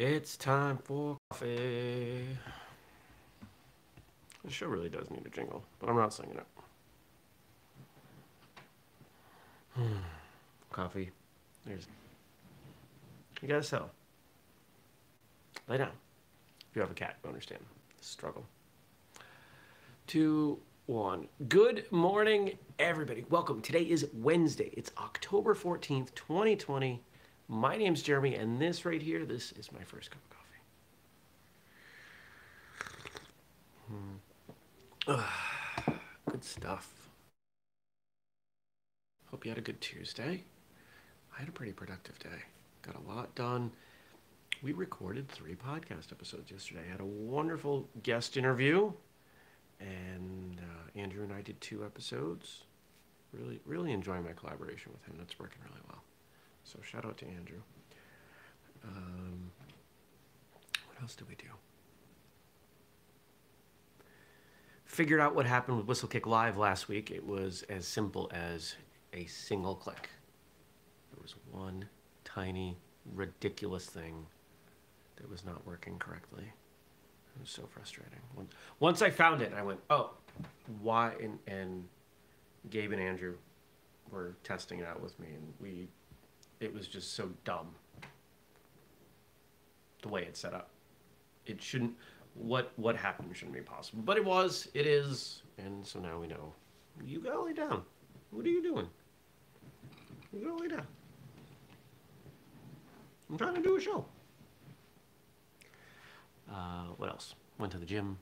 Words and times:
It's 0.00 0.38
time 0.38 0.78
for 0.78 1.18
coffee. 1.30 2.26
The 4.42 4.50
show 4.50 4.66
really 4.66 4.88
does 4.88 5.10
need 5.10 5.26
a 5.26 5.28
jingle, 5.28 5.62
but 5.78 5.90
I'm 5.90 5.96
not 5.96 6.14
singing 6.14 6.38
it. 6.38 6.46
Hmm. 9.74 9.98
Coffee. 10.72 11.10
There's. 11.66 11.86
You 13.42 13.48
gotta 13.48 13.62
sell. 13.62 13.90
Lay 15.68 15.76
down. 15.76 15.92
If 16.70 16.76
you 16.76 16.80
have 16.80 16.90
a 16.90 16.94
cat, 16.94 17.16
you 17.22 17.28
understand 17.28 17.60
struggle. 18.00 18.46
Two, 20.06 20.58
one. 20.86 21.28
Good 21.50 21.84
morning, 21.92 22.56
everybody. 22.78 23.26
Welcome. 23.28 23.60
Today 23.60 23.82
is 23.82 24.06
Wednesday. 24.14 24.70
It's 24.72 24.92
October 24.96 25.54
14th, 25.54 26.14
2020. 26.14 27.02
My 27.52 27.76
name's 27.76 28.00
Jeremy, 28.00 28.36
and 28.36 28.60
this 28.60 28.84
right 28.84 29.02
here, 29.02 29.24
this 29.24 29.50
is 29.50 29.72
my 29.72 29.82
first 29.82 30.12
cup 30.12 30.20
of 30.24 30.30
coffee. 35.08 35.24
Hmm. 35.88 35.90
Good 36.30 36.44
stuff. 36.44 37.10
Hope 39.32 39.44
you 39.44 39.50
had 39.50 39.58
a 39.58 39.62
good 39.62 39.80
Tuesday. 39.80 40.44
I 41.36 41.40
had 41.40 41.48
a 41.48 41.52
pretty 41.52 41.72
productive 41.72 42.20
day. 42.20 42.44
Got 42.82 42.94
a 42.94 43.00
lot 43.12 43.34
done. 43.34 43.72
We 44.62 44.72
recorded 44.72 45.28
three 45.28 45.56
podcast 45.56 46.12
episodes 46.12 46.52
yesterday. 46.52 46.82
I 46.86 46.92
had 46.92 47.00
a 47.00 47.04
wonderful 47.04 47.88
guest 48.04 48.36
interview, 48.36 48.92
and 49.80 50.60
uh, 50.60 50.96
Andrew 50.96 51.24
and 51.24 51.32
I 51.32 51.42
did 51.42 51.60
two 51.60 51.84
episodes. 51.84 52.62
Really, 53.32 53.58
really 53.66 53.90
enjoying 53.90 54.22
my 54.22 54.34
collaboration 54.34 54.92
with 54.92 55.04
him. 55.04 55.16
That's 55.18 55.36
working 55.40 55.62
really 55.68 55.80
well. 55.88 56.04
So 56.64 56.78
shout 56.82 57.04
out 57.04 57.16
to 57.18 57.26
Andrew. 57.26 57.60
Um, 58.84 59.50
what 60.86 61.02
else 61.02 61.14
did 61.14 61.28
we 61.28 61.34
do? 61.34 61.46
Figured 64.84 65.20
out 65.20 65.34
what 65.34 65.46
happened 65.46 65.76
with 65.76 65.86
Whistlekick 65.86 66.26
Live 66.26 66.56
last 66.56 66.88
week. 66.88 67.10
It 67.10 67.26
was 67.26 67.62
as 67.68 67.86
simple 67.86 68.30
as 68.32 68.74
a 69.12 69.26
single 69.26 69.74
click. 69.74 70.10
There 71.12 71.22
was 71.22 71.34
one 71.50 71.88
tiny, 72.24 72.76
ridiculous 73.14 73.86
thing 73.86 74.26
that 75.16 75.28
was 75.30 75.44
not 75.44 75.66
working 75.66 75.98
correctly. 75.98 76.44
It 76.44 77.40
was 77.40 77.50
so 77.50 77.68
frustrating. 77.70 78.18
Once 78.80 79.02
I 79.02 79.10
found 79.10 79.42
it, 79.42 79.52
I 79.56 79.62
went, 79.62 79.80
oh, 79.90 80.10
why? 80.80 81.12
And, 81.22 81.38
and 81.46 81.88
Gabe 82.68 82.92
and 82.92 83.00
Andrew 83.00 83.34
were 84.10 84.34
testing 84.42 84.80
it 84.80 84.86
out 84.86 85.00
with 85.00 85.18
me, 85.20 85.28
and 85.28 85.52
we, 85.60 85.88
it 86.60 86.72
was 86.72 86.86
just 86.86 87.14
so 87.14 87.30
dumb 87.44 87.68
the 90.02 90.08
way 90.08 90.22
it's 90.22 90.40
set 90.40 90.54
up. 90.54 90.70
It 91.46 91.60
shouldn't, 91.60 91.94
what, 92.34 92.72
what 92.76 92.96
happened 92.96 93.34
shouldn't 93.34 93.56
be 93.56 93.62
possible. 93.62 94.02
But 94.04 94.16
it 94.16 94.24
was, 94.24 94.68
it 94.74 94.86
is, 94.86 95.42
and 95.58 95.84
so 95.84 95.98
now 95.98 96.18
we 96.18 96.26
know. 96.26 96.52
You 97.04 97.20
gotta 97.20 97.42
lay 97.42 97.54
down. 97.54 97.82
What 98.30 98.46
are 98.46 98.50
you 98.50 98.62
doing? 98.62 98.88
You 100.32 100.40
gotta 100.40 100.62
lay 100.62 100.68
down. 100.68 100.86
I'm 103.28 103.38
trying 103.38 103.54
to 103.54 103.62
do 103.62 103.76
a 103.76 103.80
show. 103.80 104.04
Uh, 106.50 106.86
what 106.96 107.08
else? 107.08 107.34
Went 107.58 107.72
to 107.72 107.78
the 107.78 107.86
gym. 107.86 108.18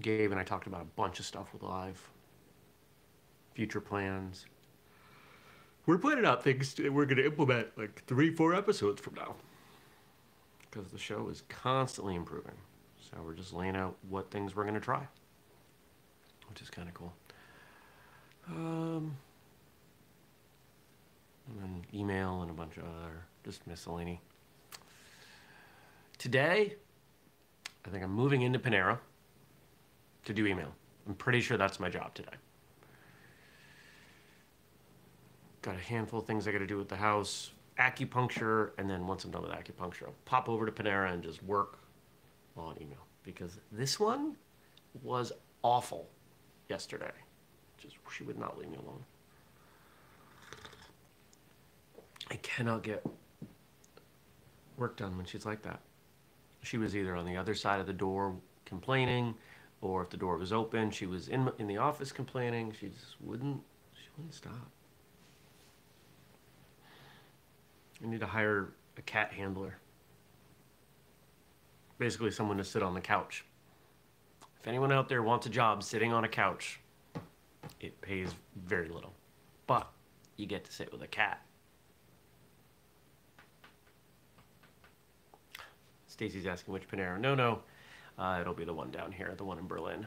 Gabe 0.00 0.30
and 0.30 0.40
I 0.40 0.44
talked 0.44 0.66
about 0.66 0.82
a 0.82 0.86
bunch 0.96 1.18
of 1.18 1.26
stuff 1.26 1.52
with 1.52 1.62
live. 1.62 2.00
Future 3.54 3.80
plans. 3.80 4.46
We're 5.86 5.98
planning 5.98 6.26
out 6.26 6.44
things 6.44 6.74
that 6.74 6.92
we're 6.92 7.06
going 7.06 7.16
to 7.16 7.26
implement 7.26 7.76
like 7.76 8.04
three, 8.06 8.30
four 8.30 8.54
episodes 8.54 9.00
from 9.00 9.14
now. 9.14 9.34
Because 10.70 10.90
the 10.90 10.98
show 10.98 11.28
is 11.28 11.42
constantly 11.48 12.14
improving. 12.14 12.54
So 13.00 13.18
we're 13.24 13.34
just 13.34 13.52
laying 13.52 13.76
out 13.76 13.96
what 14.08 14.30
things 14.30 14.54
we're 14.54 14.62
going 14.64 14.74
to 14.74 14.80
try, 14.80 15.06
which 16.48 16.62
is 16.62 16.70
kind 16.70 16.86
of 16.86 16.94
cool. 16.94 17.12
Um, 18.48 19.16
and 21.48 21.60
then 21.60 21.84
email 21.92 22.42
and 22.42 22.50
a 22.50 22.54
bunch 22.54 22.76
of 22.76 22.84
other 22.84 23.24
just 23.44 23.66
miscellany. 23.66 24.20
Today, 26.18 26.76
I 27.84 27.88
think 27.88 28.04
I'm 28.04 28.12
moving 28.12 28.42
into 28.42 28.58
Panera 28.58 28.98
to 30.24 30.32
do 30.32 30.46
email. 30.46 30.72
I'm 31.08 31.14
pretty 31.14 31.40
sure 31.40 31.56
that's 31.56 31.80
my 31.80 31.88
job 31.88 32.14
today. 32.14 32.36
Got 35.62 35.76
a 35.76 35.78
handful 35.78 36.20
of 36.20 36.26
things 36.26 36.48
I 36.48 36.52
got 36.52 36.58
to 36.58 36.66
do 36.66 36.78
with 36.78 36.88
the 36.88 36.96
house, 36.96 37.50
acupuncture, 37.78 38.70
and 38.78 38.88
then 38.88 39.06
once 39.06 39.24
I'm 39.24 39.30
done 39.30 39.42
with 39.42 39.50
acupuncture, 39.50 40.04
I'll 40.04 40.14
pop 40.24 40.48
over 40.48 40.64
to 40.64 40.72
Panera 40.72 41.12
and 41.12 41.22
just 41.22 41.42
work 41.42 41.78
on 42.56 42.76
email 42.80 43.06
because 43.22 43.58
this 43.70 44.00
one 44.00 44.36
was 45.02 45.32
awful 45.62 46.08
yesterday. 46.68 47.12
Just 47.78 47.96
she 48.10 48.24
would 48.24 48.38
not 48.38 48.58
leave 48.58 48.70
me 48.70 48.76
alone. 48.76 49.04
I 52.30 52.36
cannot 52.36 52.82
get 52.82 53.04
work 54.76 54.96
done 54.96 55.16
when 55.16 55.26
she's 55.26 55.44
like 55.44 55.62
that. 55.62 55.80
She 56.62 56.78
was 56.78 56.94
either 56.96 57.16
on 57.16 57.26
the 57.26 57.36
other 57.36 57.54
side 57.54 57.80
of 57.80 57.86
the 57.86 57.92
door 57.92 58.34
complaining, 58.64 59.34
or 59.80 60.02
if 60.02 60.10
the 60.10 60.16
door 60.16 60.36
was 60.36 60.52
open, 60.52 60.90
she 60.90 61.06
was 61.06 61.28
in 61.28 61.50
in 61.58 61.66
the 61.66 61.78
office 61.78 62.12
complaining. 62.12 62.72
She 62.78 62.88
just 62.88 63.20
wouldn't. 63.20 63.60
She 63.94 64.08
wouldn't 64.16 64.34
stop. 64.34 64.70
I 68.02 68.08
need 68.08 68.20
to 68.20 68.26
hire 68.26 68.72
a 68.96 69.02
cat 69.02 69.32
handler. 69.32 69.76
Basically, 71.98 72.30
someone 72.30 72.56
to 72.56 72.64
sit 72.64 72.82
on 72.82 72.94
the 72.94 73.00
couch. 73.00 73.44
If 74.60 74.68
anyone 74.68 74.92
out 74.92 75.08
there 75.08 75.22
wants 75.22 75.46
a 75.46 75.50
job 75.50 75.82
sitting 75.82 76.12
on 76.12 76.24
a 76.24 76.28
couch, 76.28 76.80
it 77.80 78.00
pays 78.00 78.34
very 78.66 78.88
little, 78.88 79.12
but 79.66 79.90
you 80.36 80.46
get 80.46 80.64
to 80.64 80.72
sit 80.72 80.92
with 80.92 81.02
a 81.02 81.06
cat. 81.06 81.42
Stacy's 86.06 86.46
asking 86.46 86.74
which 86.74 86.88
Panera. 86.88 87.18
No, 87.18 87.34
no, 87.34 87.60
uh, 88.18 88.38
it'll 88.40 88.52
be 88.52 88.64
the 88.64 88.74
one 88.74 88.90
down 88.90 89.12
here, 89.12 89.32
the 89.36 89.44
one 89.44 89.58
in 89.58 89.66
Berlin, 89.66 90.06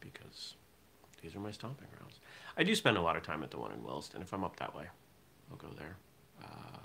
because 0.00 0.54
these 1.20 1.34
are 1.34 1.40
my 1.40 1.50
stomping 1.50 1.88
grounds. 1.98 2.20
I 2.56 2.62
do 2.62 2.74
spend 2.74 2.96
a 2.96 3.02
lot 3.02 3.16
of 3.16 3.22
time 3.22 3.42
at 3.42 3.50
the 3.50 3.58
one 3.58 3.72
in 3.72 3.82
Williston. 3.82 4.22
If 4.22 4.32
I'm 4.32 4.44
up 4.44 4.56
that 4.56 4.74
way, 4.74 4.84
I'll 5.50 5.58
go 5.58 5.68
there. 5.76 5.96
Uh, 6.42 6.78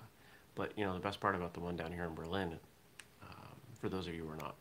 but 0.55 0.71
you 0.77 0.85
know, 0.85 0.93
the 0.93 0.99
best 0.99 1.19
part 1.19 1.35
about 1.35 1.53
the 1.53 1.59
one 1.59 1.75
down 1.75 1.91
here 1.91 2.05
in 2.05 2.13
Berlin, 2.15 2.57
um, 3.23 3.55
for 3.79 3.89
those 3.89 4.07
of 4.07 4.13
you 4.13 4.23
who 4.23 4.29
are 4.29 4.37
not 4.37 4.55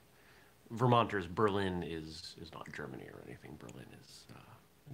Vermonters, 0.70 1.26
Berlin 1.26 1.82
is 1.82 2.36
is 2.40 2.52
not 2.52 2.72
Germany 2.72 3.04
or 3.12 3.20
anything. 3.26 3.56
Berlin 3.58 3.86
is 4.00 4.24
uh, 4.32 4.38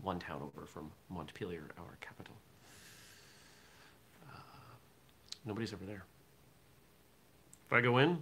one 0.02 0.18
town 0.18 0.40
over 0.42 0.66
from 0.66 0.90
Montpelier, 1.10 1.68
our 1.78 1.98
capital. 2.00 2.34
Uh, 4.26 4.38
nobody's 5.44 5.72
ever 5.74 5.84
there. 5.84 6.04
If 7.66 7.72
I 7.72 7.80
go 7.82 7.98
in, 7.98 8.18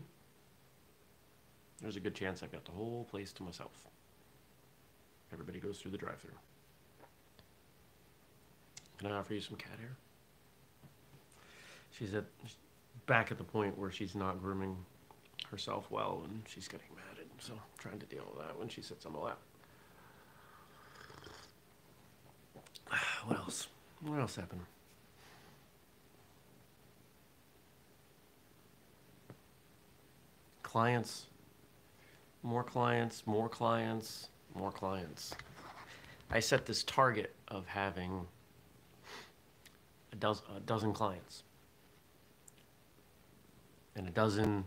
there's 1.80 1.96
a 1.96 2.00
good 2.00 2.14
chance 2.14 2.42
I've 2.42 2.50
got 2.50 2.64
the 2.64 2.72
whole 2.72 3.06
place 3.10 3.32
to 3.34 3.42
myself. 3.42 3.72
Everybody 5.32 5.60
goes 5.60 5.78
through 5.78 5.90
the 5.90 5.98
drive-through. 5.98 6.30
Can 8.98 9.12
I 9.12 9.16
offer 9.16 9.34
you 9.34 9.40
some 9.40 9.56
cat 9.56 9.78
hair? 9.78 9.96
She's 11.98 12.12
at 12.14 12.24
back 13.06 13.30
at 13.30 13.38
the 13.38 13.44
point 13.44 13.78
where 13.78 13.90
she's 13.90 14.14
not 14.14 14.40
grooming 14.42 14.76
herself 15.50 15.86
well, 15.90 16.22
and 16.24 16.42
she's 16.48 16.66
getting 16.66 16.88
matted. 16.96 17.26
So 17.38 17.52
I'm 17.52 17.60
trying 17.78 18.00
to 18.00 18.06
deal 18.06 18.24
with 18.34 18.44
that 18.44 18.58
when 18.58 18.68
she 18.68 18.82
sits 18.82 19.06
on 19.06 19.12
the 19.12 19.18
lap. 19.18 19.38
What 23.26 23.38
else? 23.38 23.68
What 24.02 24.20
else 24.20 24.36
happened? 24.36 24.60
Clients. 30.62 31.26
More 32.42 32.64
clients, 32.64 33.22
more 33.26 33.48
clients, 33.48 34.28
more 34.54 34.70
clients. 34.70 35.34
I 36.30 36.40
set 36.40 36.66
this 36.66 36.82
target 36.82 37.34
of 37.48 37.66
having 37.66 38.26
a 40.12 40.16
a 40.16 40.60
dozen 40.60 40.92
clients 40.92 41.44
and 43.96 44.08
a 44.08 44.10
dozen 44.10 44.64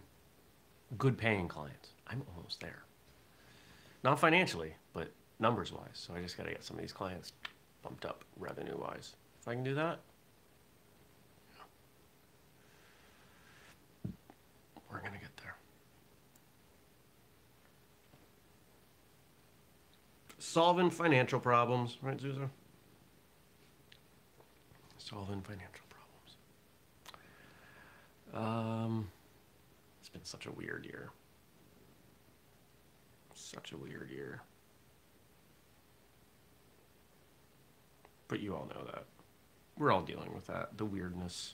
good 0.97 1.18
paying 1.18 1.47
clients. 1.47 1.89
I'm 2.07 2.21
almost 2.35 2.62
there. 2.62 2.83
Not 4.03 4.19
financially, 4.19 4.74
but 4.94 5.12
numbers 5.39 5.71
wise. 5.71 5.89
So 5.94 6.13
I 6.15 6.21
just 6.21 6.38
got 6.38 6.45
to 6.45 6.51
get 6.51 6.63
some 6.63 6.77
of 6.77 6.81
these 6.81 6.94
clients 6.94 7.33
bumped 7.83 8.06
up 8.06 8.24
revenue 8.38 8.77
wise. 8.77 9.15
If 9.41 9.47
I 9.47 9.53
can 9.53 9.63
do 9.63 9.75
that, 9.75 10.00
we're 14.91 15.00
going 15.00 15.13
to 15.13 15.19
get 15.19 15.35
there. 15.38 15.56
Solving 20.39 20.89
financial 20.89 21.39
problems, 21.39 21.97
right, 22.01 22.18
Zuza? 22.18 22.50
Solving 24.97 25.41
financial 25.41 25.85
problems. 25.89 26.38
Um, 28.33 29.09
been 30.17 30.25
such 30.25 30.45
a 30.47 30.51
weird 30.51 30.85
year. 30.85 31.09
Such 33.35 33.71
a 33.71 33.77
weird 33.77 34.09
year. 34.09 34.41
But 38.27 38.39
you 38.39 38.55
all 38.55 38.67
know 38.73 38.83
that. 38.85 39.05
We're 39.77 39.91
all 39.91 40.01
dealing 40.01 40.33
with 40.33 40.47
that, 40.47 40.77
the 40.77 40.85
weirdness. 40.85 41.53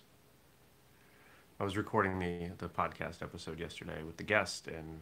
I 1.59 1.63
was 1.65 1.77
recording 1.77 2.17
the, 2.19 2.51
the 2.57 2.69
podcast 2.69 3.21
episode 3.21 3.59
yesterday 3.59 4.01
with 4.03 4.17
the 4.17 4.23
guest, 4.23 4.67
and 4.67 5.01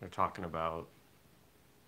they're 0.00 0.08
talking 0.10 0.44
about 0.44 0.86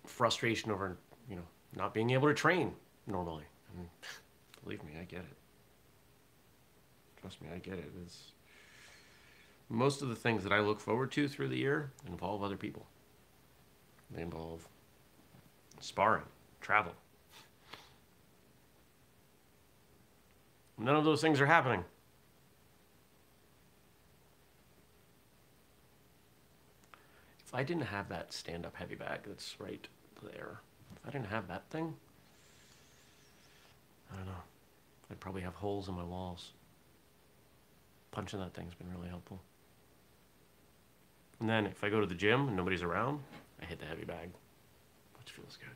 frustration 0.05 0.71
over, 0.71 0.97
you 1.29 1.35
know, 1.35 1.45
not 1.75 1.93
being 1.93 2.09
able 2.09 2.27
to 2.27 2.33
train 2.33 2.73
normally. 3.07 3.45
Believe 4.63 4.83
me, 4.83 4.93
I 4.99 5.03
get 5.03 5.19
it. 5.19 5.37
Trust 7.21 7.41
me, 7.41 7.47
I 7.53 7.59
get 7.59 7.75
it. 7.75 7.91
It's 8.03 8.30
most 9.71 10.01
of 10.01 10.09
the 10.09 10.15
things 10.15 10.43
that 10.43 10.51
I 10.51 10.59
look 10.59 10.81
forward 10.81 11.11
to 11.13 11.27
through 11.29 11.47
the 11.47 11.57
year 11.57 11.91
involve 12.05 12.43
other 12.43 12.57
people. 12.57 12.85
They 14.13 14.21
involve 14.21 14.67
sparring, 15.79 16.25
travel. 16.59 16.91
None 20.77 20.95
of 20.95 21.05
those 21.05 21.21
things 21.21 21.39
are 21.39 21.45
happening. 21.45 21.85
If 27.45 27.55
I 27.55 27.63
didn't 27.63 27.83
have 27.83 28.09
that 28.09 28.33
stand 28.33 28.65
up 28.65 28.75
heavy 28.75 28.95
bag 28.95 29.21
that's 29.25 29.55
right 29.59 29.87
there, 30.21 30.59
if 30.95 31.07
I 31.07 31.11
didn't 31.11 31.27
have 31.27 31.47
that 31.47 31.69
thing, 31.69 31.95
I 34.11 34.17
don't 34.17 34.25
know. 34.25 34.31
I'd 35.09 35.19
probably 35.19 35.41
have 35.41 35.55
holes 35.55 35.87
in 35.87 35.95
my 35.95 36.03
walls. 36.03 36.51
Punching 38.11 38.39
that 38.39 38.53
thing's 38.53 38.73
been 38.73 38.91
really 38.93 39.09
helpful. 39.09 39.39
And 41.41 41.49
then 41.49 41.65
if 41.65 41.83
I 41.83 41.89
go 41.89 41.99
to 41.99 42.05
the 42.05 42.13
gym 42.13 42.47
and 42.47 42.55
nobody's 42.55 42.83
around, 42.83 43.19
I 43.59 43.65
hit 43.65 43.79
the 43.79 43.85
heavy 43.87 44.05
bag, 44.05 44.29
which 45.17 45.31
feels 45.31 45.57
good. 45.57 45.69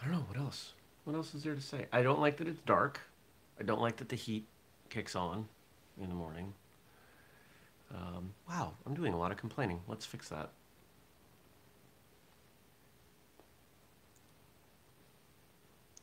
I 0.00 0.04
don't 0.04 0.12
know 0.12 0.24
what 0.28 0.38
else. 0.38 0.72
What 1.04 1.16
else 1.16 1.34
is 1.34 1.42
there 1.42 1.56
to 1.56 1.60
say? 1.60 1.86
I 1.92 2.02
don't 2.02 2.20
like 2.20 2.36
that 2.36 2.46
it's 2.46 2.60
dark. 2.60 3.00
I 3.58 3.64
don't 3.64 3.80
like 3.80 3.96
that 3.96 4.08
the 4.08 4.16
heat 4.16 4.46
kicks 4.88 5.16
on 5.16 5.48
in 6.00 6.08
the 6.08 6.14
morning. 6.14 6.54
Um, 7.92 8.32
wow, 8.48 8.74
I'm 8.86 8.94
doing 8.94 9.12
a 9.12 9.18
lot 9.18 9.32
of 9.32 9.36
complaining. 9.36 9.80
Let's 9.88 10.06
fix 10.06 10.28
that. 10.28 10.50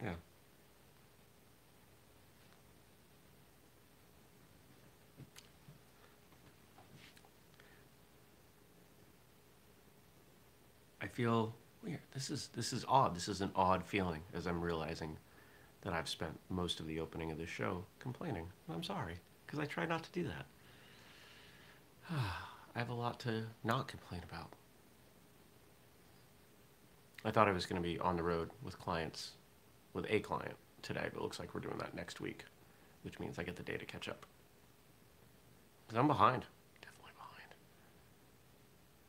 Yeah. 0.04 0.14
I 11.02 11.08
feel 11.08 11.56
weird. 11.84 12.00
This 12.14 12.30
is 12.30 12.50
this 12.54 12.74
is 12.74 12.86
odd. 12.88 13.16
This 13.16 13.28
is 13.28 13.42
an 13.42 13.52
odd 13.56 13.84
feeling 13.84 14.22
as 14.34 14.46
I'm 14.46 14.62
realizing 14.62 15.18
that 15.82 15.94
I've 15.94 16.10
spent 16.10 16.38
most 16.50 16.80
of 16.80 16.88
the 16.88 17.00
opening 17.00 17.32
of 17.32 17.38
this 17.38 17.50
show 17.50 17.86
complaining. 18.00 18.48
I'm 18.70 18.84
sorry 18.84 19.16
because 19.46 19.60
I 19.60 19.66
try 19.66 19.86
not 19.86 20.04
to 20.04 20.12
do 20.12 20.24
that. 20.24 20.46
I 22.76 22.80
have 22.80 22.90
a 22.90 22.94
lot 22.94 23.20
to 23.22 23.44
not 23.64 23.88
complain 23.88 24.22
about. 24.30 24.54
I 27.26 27.32
thought 27.32 27.48
I 27.48 27.52
was 27.52 27.66
going 27.66 27.82
to 27.82 27.88
be 27.88 27.98
on 28.00 28.16
the 28.16 28.24
road 28.24 28.50
with 28.64 28.80
clients, 28.80 29.32
with 29.98 30.06
a 30.10 30.20
client 30.20 30.56
today, 30.84 31.10
but 31.12 31.20
it 31.20 31.22
looks 31.22 31.40
like 31.40 31.54
we're 31.54 31.60
doing 31.60 31.78
that 31.80 31.94
next 31.94 32.22
week, 32.22 32.46
which 33.02 33.20
means 33.20 33.38
I 33.38 33.44
get 33.44 33.58
the 33.58 33.64
day 33.64 33.76
to 33.76 33.86
catch 33.86 34.08
up. 34.08 34.26
Because 35.86 36.00
I'm 36.00 36.08
behind. 36.08 36.46
Definitely 36.82 37.12
behind. 37.18 37.54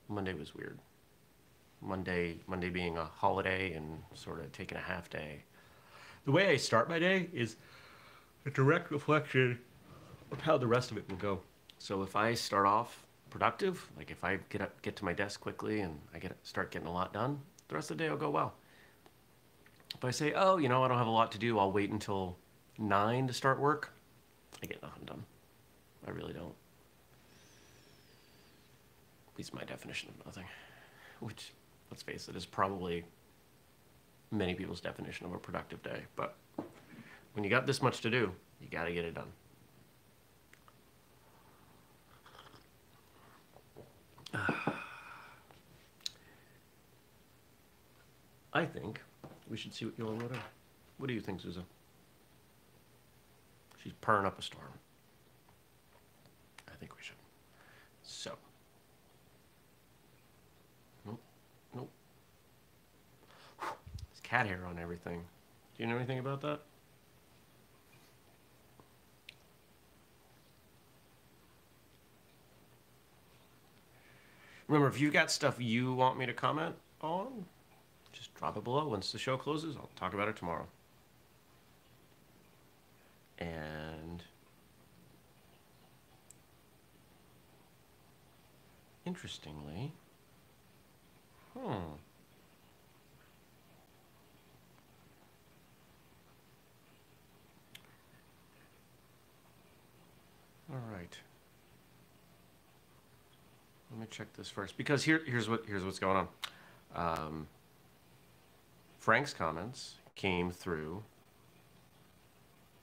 Monday 0.08 0.32
was 0.32 0.54
weird. 0.54 0.78
Monday, 1.80 2.38
Monday 2.48 2.70
being 2.70 2.96
a 2.96 3.04
holiday 3.04 3.74
and 3.74 4.02
sort 4.14 4.40
of 4.40 4.50
taking 4.50 4.78
a 4.78 4.80
half 4.80 5.08
day. 5.10 5.44
The 6.24 6.32
way 6.32 6.48
I 6.48 6.56
start 6.56 6.88
my 6.88 6.98
day 6.98 7.28
is 7.32 7.56
a 8.46 8.50
direct 8.50 8.90
reflection 8.90 9.58
of 10.32 10.40
how 10.40 10.58
the 10.58 10.66
rest 10.66 10.90
of 10.90 10.96
it 10.96 11.08
will 11.08 11.16
go. 11.16 11.40
So 11.78 12.02
if 12.02 12.16
I 12.16 12.34
start 12.34 12.66
off 12.66 13.04
productive, 13.30 13.86
like 13.96 14.10
if 14.10 14.24
I 14.24 14.38
get 14.48 14.62
up, 14.62 14.80
get 14.82 14.96
to 14.96 15.04
my 15.04 15.12
desk 15.12 15.40
quickly 15.40 15.80
and 15.80 16.00
I 16.14 16.18
get 16.18 16.34
start 16.42 16.70
getting 16.70 16.88
a 16.88 16.92
lot 16.92 17.12
done, 17.12 17.38
the 17.68 17.74
rest 17.74 17.90
of 17.90 17.98
the 17.98 18.04
day 18.04 18.10
will 18.10 18.16
go 18.16 18.30
well. 18.30 18.54
If 19.94 20.04
I 20.04 20.10
say, 20.10 20.32
oh, 20.34 20.58
you 20.58 20.68
know, 20.68 20.84
I 20.84 20.88
don't 20.88 20.98
have 20.98 21.06
a 21.06 21.10
lot 21.10 21.32
to 21.32 21.38
do, 21.38 21.58
I'll 21.58 21.72
wait 21.72 21.90
until 21.90 22.36
nine 22.78 23.26
to 23.26 23.32
start 23.32 23.58
work, 23.58 23.92
I 24.62 24.66
get 24.66 24.82
nothing 24.82 25.04
done. 25.04 25.24
I 26.06 26.10
really 26.10 26.32
don't. 26.32 26.54
At 29.32 29.38
least 29.38 29.52
my 29.54 29.64
definition 29.64 30.10
of 30.10 30.26
nothing, 30.26 30.44
which, 31.20 31.52
let's 31.90 32.02
face 32.02 32.28
it, 32.28 32.36
is 32.36 32.46
probably 32.46 33.04
many 34.30 34.54
people's 34.54 34.80
definition 34.80 35.26
of 35.26 35.32
a 35.32 35.38
productive 35.38 35.82
day. 35.82 36.02
But 36.16 36.36
when 37.32 37.44
you 37.44 37.50
got 37.50 37.66
this 37.66 37.82
much 37.82 38.00
to 38.02 38.10
do, 38.10 38.32
you 38.60 38.68
got 38.70 38.84
to 38.84 38.92
get 38.92 39.04
it 39.04 39.14
done. 39.14 39.32
I 48.52 48.64
think 48.64 49.00
we 49.50 49.56
should 49.56 49.74
see 49.74 49.84
what 49.84 49.98
Yolan 49.98 50.20
wrote 50.20 50.32
in. 50.32 50.38
What 50.98 51.06
do 51.06 51.14
you 51.14 51.20
think, 51.20 51.40
Susan? 51.40 51.64
She's 53.82 53.92
purring 54.00 54.26
up 54.26 54.38
a 54.38 54.42
storm. 54.42 54.66
I 56.68 56.74
think 56.76 56.94
we 56.96 57.02
should. 57.02 57.16
So. 58.02 58.32
Nope. 61.06 61.20
Nope. 61.74 61.90
There's 63.60 64.20
cat 64.22 64.46
hair 64.46 64.64
on 64.66 64.78
everything. 64.78 65.20
Do 65.76 65.82
you 65.82 65.88
know 65.88 65.96
anything 65.96 66.18
about 66.18 66.40
that? 66.42 66.60
Remember, 74.66 74.88
if 74.88 75.00
you've 75.00 75.14
got 75.14 75.30
stuff 75.30 75.56
you 75.58 75.94
want 75.94 76.18
me 76.18 76.26
to 76.26 76.34
comment 76.34 76.74
on, 77.00 77.46
drop 78.38 78.56
it 78.56 78.64
below. 78.64 78.86
Once 78.86 79.10
the 79.10 79.18
show 79.18 79.36
closes, 79.36 79.76
I'll 79.76 79.90
talk 79.96 80.14
about 80.14 80.28
it 80.28 80.36
tomorrow. 80.36 80.66
And 83.38 84.22
interestingly, 89.04 89.92
hmm. 91.54 91.96
All 100.70 100.82
right. 100.92 101.16
Let 103.90 104.00
me 104.00 104.06
check 104.10 104.26
this 104.36 104.50
first 104.50 104.76
because 104.76 105.02
here, 105.02 105.22
here's 105.26 105.48
what 105.48 105.64
here's 105.66 105.82
what's 105.82 105.98
going 105.98 106.28
on. 106.94 107.18
Um, 107.18 107.46
Frank's 109.08 109.32
comments 109.32 109.94
came 110.16 110.50
through 110.50 111.02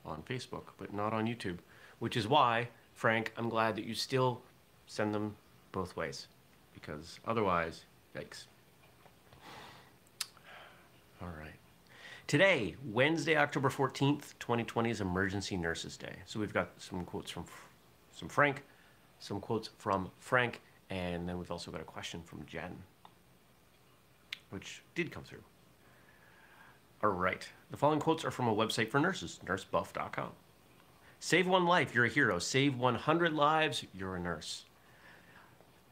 on 0.04 0.24
Facebook, 0.28 0.70
but 0.80 0.92
not 0.92 1.14
on 1.14 1.28
YouTube, 1.28 1.60
which 2.00 2.18
is 2.18 2.28
why, 2.28 2.68
Frank, 2.96 3.32
I'm 3.38 3.48
glad 3.48 3.76
that 3.76 3.86
you 3.86 3.94
still 3.94 4.42
send 4.88 5.14
them 5.14 5.36
both 5.72 5.96
ways, 5.96 6.26
because 6.74 7.20
otherwise, 7.28 7.86
yikes. 8.16 8.46
All 11.22 11.28
right. 11.28 11.54
Today, 12.26 12.76
Wednesday, 12.84 13.38
October 13.38 13.70
14th, 13.70 14.34
2020 14.40 14.90
is 14.90 15.02
Emergency 15.02 15.56
Nurses 15.56 15.96
Day. 15.96 16.16
So 16.26 16.40
we've 16.40 16.52
got 16.52 16.72
some 16.80 17.06
quotes 17.06 17.30
from 17.30 17.46
some 18.12 18.30
Frank, 18.30 18.64
some 19.20 19.40
quotes 19.40 19.70
from 19.78 20.10
Frank, 20.18 20.64
and 20.90 21.30
then 21.30 21.38
we've 21.38 21.52
also 21.52 21.70
got 21.70 21.82
a 21.82 21.84
question 21.84 22.24
from 22.24 22.44
Jen, 22.48 22.76
which 24.50 24.82
did 24.96 25.12
come 25.12 25.22
through. 25.22 25.44
Right. 27.12 27.48
The 27.72 27.78
following 27.78 28.00
quotes 28.00 28.24
are 28.24 28.32
from 28.32 28.48
a 28.48 28.56
website 28.56 28.90
for 28.90 29.00
nurses, 29.00 29.40
nursebuff.com. 29.46 30.30
Save 31.20 31.48
one 31.48 31.66
life, 31.66 31.96
you're 31.96 32.06
a 32.06 32.10
hero. 32.10 32.40
Save 32.40 32.78
100 32.78 33.34
lives, 33.34 33.84
you're 33.94 34.16
a 34.16 34.20
nurse. 34.20 34.66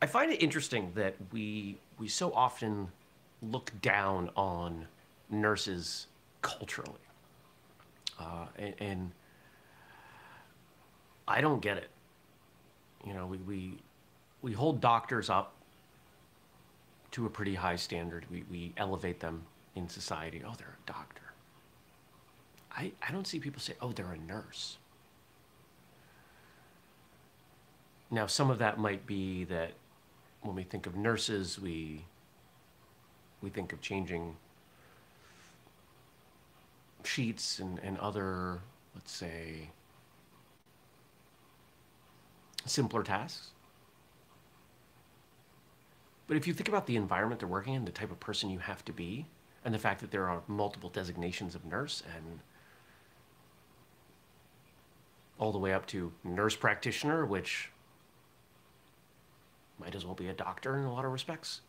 I 0.02 0.06
find 0.06 0.32
it 0.32 0.44
interesting 0.44 0.92
that 0.96 1.16
we 1.32 1.78
we 1.98 2.08
so 2.08 2.34
often 2.34 2.90
look 3.42 3.72
down 3.82 4.30
on 4.36 4.86
nurses 5.30 6.08
culturally, 6.42 7.00
uh, 8.20 8.48
and, 8.58 8.74
and 8.80 9.12
I 11.28 11.40
don't 11.40 11.62
get 11.62 11.78
it. 11.78 11.90
You 13.08 13.14
know, 13.14 13.26
we, 13.26 13.38
we 13.38 13.74
we 14.42 14.52
hold 14.52 14.82
doctors 14.82 15.30
up 15.30 15.54
to 17.12 17.26
a 17.26 17.30
pretty 17.30 17.56
high 17.56 17.78
standard. 17.78 18.26
We, 18.30 18.44
we 18.52 18.74
elevate 18.76 19.20
them 19.20 19.44
in 19.76 19.90
society. 19.90 20.42
Oh, 20.46 20.54
they're 20.58 20.78
a 20.86 20.92
doctor. 20.92 21.22
I, 22.76 22.92
I 23.08 23.12
don't 23.12 23.28
see 23.28 23.40
people 23.40 23.62
say, 23.62 23.74
oh, 23.82 23.92
they're 23.92 24.12
a 24.12 24.18
nurse. 24.18 24.78
Now, 28.10 28.28
some 28.28 28.50
of 28.50 28.60
that 28.60 28.78
might 28.78 29.06
be 29.06 29.44
that 29.46 29.74
when 30.42 30.56
we 30.56 30.64
think 30.64 30.86
of 30.86 30.96
nurses, 30.96 31.60
we, 31.60 32.06
we 33.42 33.50
think 33.50 33.74
of 33.74 33.82
changing 33.82 34.36
sheets 37.04 37.60
and, 37.60 37.80
and 37.80 37.98
other, 37.98 38.60
let's 38.96 39.12
say, 39.12 39.70
simpler 42.66 43.04
tasks. 43.04 43.50
But 46.28 46.38
if 46.38 46.48
you 46.48 46.54
think 46.54 46.70
about 46.70 46.88
the 46.88 46.96
environment 46.96 47.40
they're 47.40 47.50
working 47.50 47.74
in, 47.74 47.86
the 47.86 47.92
type 47.92 48.12
of 48.12 48.20
person 48.20 48.50
you 48.50 48.60
have 48.60 48.84
to 48.86 48.94
be, 48.94 49.26
and 49.66 49.74
the 49.74 49.80
fact 49.80 50.02
that 50.02 50.12
there 50.12 50.30
are 50.30 50.42
multiple 50.48 50.90
designations 50.90 51.56
of 51.56 51.66
nurse 51.66 52.04
and 52.16 52.40
all 55.40 55.52
the 55.52 55.58
way 55.58 55.74
up 55.74 55.86
to 55.88 56.12
nurse 56.24 56.56
practitioner, 56.56 57.26
which 57.26 57.70
might 59.80 59.96
as 59.96 60.06
well 60.06 60.16
be 60.16 60.28
a 60.28 60.34
doctor 60.34 60.78
in 60.78 60.86
a 60.86 60.94
lot 60.94 61.06
of 61.06 61.12
respects. 61.12 61.62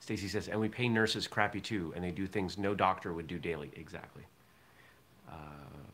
Stacy 0.00 0.28
says, 0.28 0.48
and 0.48 0.60
we 0.60 0.68
pay 0.68 0.88
nurses 0.88 1.26
crappy 1.26 1.60
too, 1.60 1.92
and 1.96 2.04
they 2.04 2.10
do 2.10 2.26
things 2.26 2.58
no 2.58 2.74
doctor 2.74 3.14
would 3.14 3.26
do 3.26 3.38
daily. 3.38 3.70
Exactly. 3.74 4.24
Um, 5.30 5.92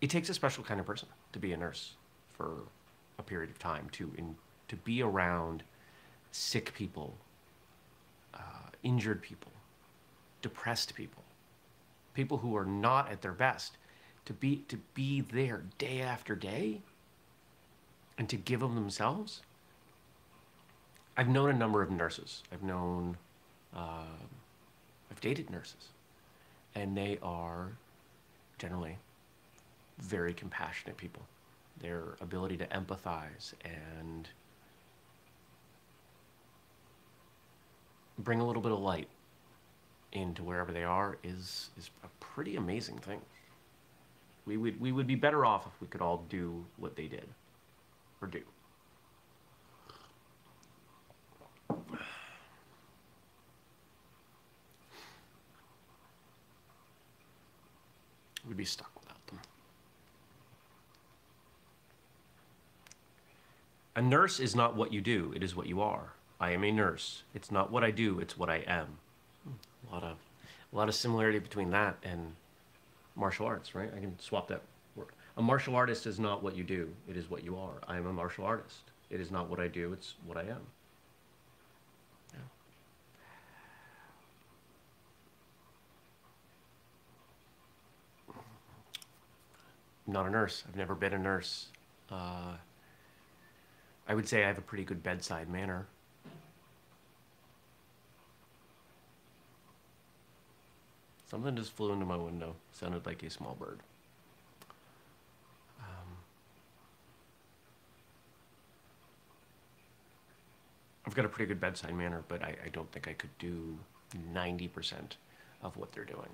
it 0.00 0.10
takes 0.10 0.28
a 0.28 0.34
special 0.34 0.64
kind 0.64 0.80
of 0.80 0.86
person 0.86 1.08
to 1.32 1.38
be 1.38 1.52
a 1.52 1.56
nurse 1.56 1.92
for 2.32 2.62
a 3.18 3.22
period 3.22 3.50
of 3.50 3.58
time 3.60 3.88
to 3.92 4.10
in, 4.18 4.34
to 4.74 4.82
be 4.82 5.02
around 5.02 5.62
sick 6.32 6.74
people, 6.74 7.14
uh, 8.34 8.38
injured 8.82 9.22
people, 9.22 9.52
depressed 10.42 10.94
people, 10.94 11.22
people 12.12 12.38
who 12.38 12.56
are 12.56 12.64
not 12.64 13.10
at 13.10 13.22
their 13.22 13.32
best, 13.32 13.76
to 14.24 14.32
be 14.32 14.64
to 14.68 14.76
be 14.94 15.20
there 15.20 15.62
day 15.78 16.00
after 16.00 16.34
day 16.34 16.80
and 18.18 18.28
to 18.28 18.36
give 18.36 18.62
of 18.62 18.74
themselves. 18.74 19.42
I've 21.16 21.28
known 21.28 21.50
a 21.50 21.52
number 21.52 21.80
of 21.80 21.90
nurses. 21.90 22.42
I've 22.52 22.62
known, 22.62 23.16
uh, 23.76 24.16
I've 25.10 25.20
dated 25.20 25.50
nurses, 25.50 25.90
and 26.74 26.96
they 26.96 27.18
are 27.22 27.70
generally 28.58 28.98
very 29.98 30.34
compassionate 30.34 30.96
people. 30.96 31.22
Their 31.80 32.16
ability 32.20 32.56
to 32.56 32.66
empathize 32.66 33.52
and 33.64 34.28
bring 38.18 38.40
a 38.40 38.46
little 38.46 38.62
bit 38.62 38.72
of 38.72 38.80
light 38.80 39.08
into 40.12 40.42
wherever 40.42 40.72
they 40.72 40.84
are 40.84 41.18
is 41.24 41.70
is 41.76 41.90
a 42.04 42.08
pretty 42.20 42.56
amazing 42.56 42.98
thing. 42.98 43.20
We 44.46 44.56
would 44.56 44.80
we 44.80 44.92
would 44.92 45.06
be 45.06 45.14
better 45.14 45.44
off 45.44 45.66
if 45.66 45.80
we 45.80 45.86
could 45.86 46.00
all 46.00 46.24
do 46.28 46.64
what 46.76 46.96
they 46.96 47.06
did 47.06 47.28
or 48.20 48.28
do. 48.28 48.40
We'd 58.46 58.58
be 58.58 58.64
stuck 58.64 58.90
without 59.00 59.26
them. 59.26 59.40
A 63.96 64.02
nurse 64.02 64.38
is 64.38 64.54
not 64.54 64.76
what 64.76 64.92
you 64.92 65.00
do, 65.00 65.32
it 65.34 65.42
is 65.42 65.56
what 65.56 65.66
you 65.66 65.80
are. 65.80 66.12
I 66.44 66.50
am 66.50 66.62
a 66.62 66.70
nurse. 66.70 67.22
It's 67.34 67.50
not 67.50 67.72
what 67.72 67.82
I 67.82 67.90
do, 67.90 68.20
it's 68.20 68.36
what 68.36 68.50
I 68.50 68.56
am. 68.66 68.98
A 69.88 69.94
lot 69.94 70.04
of, 70.04 70.18
a 70.72 70.76
lot 70.76 70.90
of 70.90 70.94
similarity 70.94 71.38
between 71.38 71.70
that 71.70 71.96
and 72.02 72.34
martial 73.16 73.46
arts, 73.46 73.74
right? 73.74 73.90
I 73.96 73.98
can 73.98 74.18
swap 74.18 74.48
that 74.48 74.60
word. 74.94 75.08
A 75.38 75.42
martial 75.42 75.74
artist 75.74 76.06
is 76.06 76.20
not 76.20 76.42
what 76.42 76.54
you 76.54 76.62
do, 76.62 76.90
it 77.08 77.16
is 77.16 77.30
what 77.30 77.44
you 77.44 77.56
are. 77.56 77.80
I 77.88 77.96
am 77.96 78.06
a 78.06 78.12
martial 78.12 78.44
artist. 78.44 78.82
It 79.08 79.20
is 79.20 79.30
not 79.30 79.48
what 79.48 79.58
I 79.58 79.68
do, 79.68 79.94
it's 79.94 80.16
what 80.26 80.36
I 80.36 80.42
am. 80.42 80.60
I'm 90.06 90.12
not 90.12 90.26
a 90.26 90.30
nurse. 90.30 90.62
I've 90.68 90.76
never 90.76 90.94
been 90.94 91.14
a 91.14 91.18
nurse. 91.18 91.68
Uh, 92.12 92.52
I 94.06 94.14
would 94.14 94.28
say 94.28 94.44
I 94.44 94.48
have 94.48 94.58
a 94.58 94.60
pretty 94.60 94.84
good 94.84 95.02
bedside 95.02 95.48
manner. 95.48 95.86
Something 101.34 101.56
just 101.56 101.72
flew 101.72 101.92
into 101.92 102.06
my 102.06 102.14
window. 102.14 102.54
Sounded 102.70 103.04
like 103.06 103.24
a 103.24 103.28
small 103.28 103.56
bird. 103.58 103.80
Um, 105.80 106.06
I've 111.04 111.16
got 111.16 111.24
a 111.24 111.28
pretty 111.28 111.48
good 111.48 111.60
bedside 111.60 111.92
manner, 111.92 112.22
but 112.28 112.40
I, 112.40 112.54
I 112.64 112.68
don't 112.68 112.88
think 112.92 113.08
I 113.08 113.14
could 113.14 113.36
do 113.40 113.76
90% 114.32 115.16
of 115.64 115.76
what 115.76 115.90
they're 115.90 116.04
doing. 116.04 116.30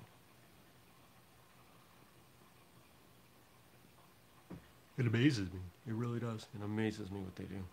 It 4.99 5.07
amazes 5.07 5.51
me. 5.51 5.61
It 5.87 5.95
really 5.95 6.19
does. 6.19 6.45
It 6.55 6.63
amazes 6.63 7.09
me 7.09 7.21
what 7.21 7.35
they 7.35 7.45
do. 7.45 7.63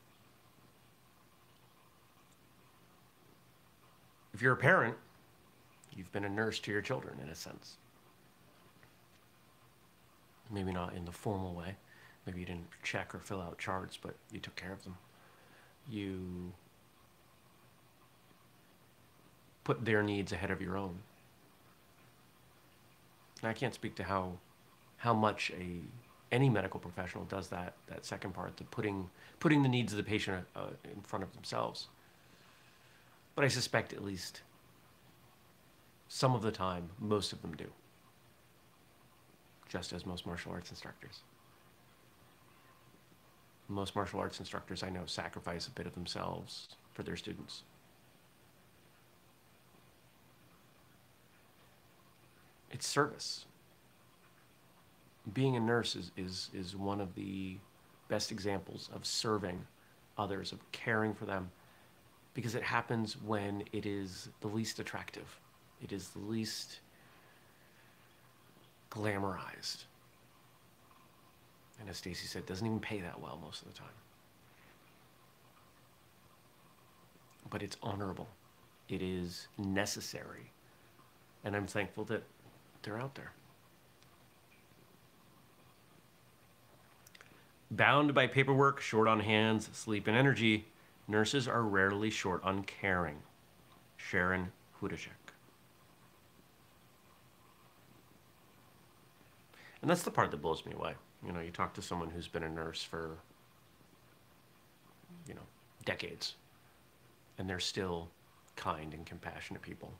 If 4.32 4.40
you're 4.40 4.54
a 4.54 4.56
parent, 4.56 4.94
you've 5.98 6.12
been 6.12 6.24
a 6.24 6.28
nurse 6.28 6.60
to 6.60 6.70
your 6.70 6.80
children 6.80 7.18
in 7.22 7.28
a 7.28 7.34
sense. 7.34 7.76
Maybe 10.50 10.72
not 10.72 10.94
in 10.94 11.04
the 11.04 11.12
formal 11.12 11.54
way. 11.54 11.74
Maybe 12.24 12.40
you 12.40 12.46
didn't 12.46 12.68
check 12.82 13.14
or 13.14 13.18
fill 13.18 13.42
out 13.42 13.58
charts, 13.58 13.98
but 14.00 14.14
you 14.30 14.38
took 14.38 14.54
care 14.54 14.72
of 14.72 14.84
them. 14.84 14.96
You 15.90 16.52
put 19.64 19.84
their 19.84 20.02
needs 20.02 20.32
ahead 20.32 20.50
of 20.50 20.62
your 20.62 20.76
own. 20.76 20.98
And 23.42 23.50
I 23.50 23.52
can't 23.52 23.74
speak 23.74 23.96
to 23.96 24.04
how 24.04 24.38
how 24.98 25.14
much 25.14 25.50
a 25.58 25.80
any 26.30 26.48
medical 26.48 26.80
professional 26.80 27.24
does 27.24 27.48
that 27.48 27.74
that 27.86 28.04
second 28.04 28.34
part, 28.34 28.56
the 28.56 28.64
putting 28.64 29.10
putting 29.40 29.62
the 29.62 29.68
needs 29.68 29.92
of 29.92 29.96
the 29.96 30.02
patient 30.02 30.46
uh, 30.54 30.68
in 30.84 31.00
front 31.02 31.22
of 31.22 31.32
themselves. 31.34 31.88
But 33.34 33.44
I 33.44 33.48
suspect 33.48 33.92
at 33.92 34.04
least 34.04 34.42
some 36.08 36.34
of 36.34 36.42
the 36.42 36.50
time, 36.50 36.88
most 36.98 37.32
of 37.32 37.42
them 37.42 37.54
do. 37.54 37.66
Just 39.68 39.92
as 39.92 40.06
most 40.06 40.26
martial 40.26 40.52
arts 40.52 40.70
instructors. 40.70 41.20
Most 43.68 43.94
martial 43.94 44.18
arts 44.18 44.40
instructors 44.40 44.82
I 44.82 44.88
know 44.88 45.02
sacrifice 45.04 45.66
a 45.66 45.70
bit 45.70 45.86
of 45.86 45.94
themselves 45.94 46.68
for 46.92 47.02
their 47.02 47.16
students. 47.16 47.62
It's 52.70 52.86
service. 52.86 53.44
Being 55.34 55.56
a 55.56 55.60
nurse 55.60 55.94
is, 55.94 56.10
is, 56.16 56.48
is 56.54 56.74
one 56.74 57.02
of 57.02 57.14
the 57.14 57.58
best 58.08 58.32
examples 58.32 58.88
of 58.94 59.04
serving 59.04 59.66
others, 60.16 60.52
of 60.52 60.72
caring 60.72 61.12
for 61.12 61.26
them, 61.26 61.50
because 62.32 62.54
it 62.54 62.62
happens 62.62 63.16
when 63.20 63.62
it 63.72 63.84
is 63.84 64.30
the 64.40 64.48
least 64.48 64.78
attractive. 64.78 65.38
It 65.82 65.92
is 65.92 66.08
the 66.08 66.18
least 66.20 66.80
glamorized. 68.90 69.84
And 71.80 71.88
as 71.88 71.98
Stacy 71.98 72.26
said, 72.26 72.46
doesn't 72.46 72.66
even 72.66 72.80
pay 72.80 73.00
that 73.00 73.20
well 73.20 73.38
most 73.42 73.62
of 73.62 73.68
the 73.68 73.78
time. 73.78 73.88
But 77.50 77.62
it's 77.62 77.76
honorable. 77.82 78.28
It 78.88 79.02
is 79.02 79.46
necessary. 79.56 80.50
And 81.44 81.54
I'm 81.54 81.66
thankful 81.66 82.04
that 82.06 82.24
they're 82.82 83.00
out 83.00 83.14
there. 83.14 83.32
Bound 87.70 88.14
by 88.14 88.26
paperwork, 88.26 88.80
short 88.80 89.08
on 89.08 89.20
hands, 89.20 89.68
sleep, 89.72 90.06
and 90.06 90.16
energy, 90.16 90.66
nurses 91.06 91.46
are 91.46 91.62
rarely 91.62 92.10
short 92.10 92.42
on 92.42 92.64
caring. 92.64 93.16
Sharon 93.96 94.52
Hudacek. 94.80 95.17
And 99.80 99.90
that's 99.90 100.02
the 100.02 100.10
part 100.10 100.30
that 100.30 100.42
blows 100.42 100.64
me 100.66 100.72
away. 100.72 100.94
You 101.24 101.32
know, 101.32 101.40
you 101.40 101.50
talk 101.50 101.74
to 101.74 101.82
someone 101.82 102.10
who's 102.10 102.28
been 102.28 102.42
a 102.42 102.48
nurse 102.48 102.82
for, 102.82 103.18
you 105.26 105.34
know, 105.34 105.46
decades, 105.84 106.34
and 107.38 107.48
they're 107.48 107.60
still 107.60 108.08
kind 108.56 108.94
and 108.94 109.06
compassionate 109.06 109.62
people. 109.62 109.92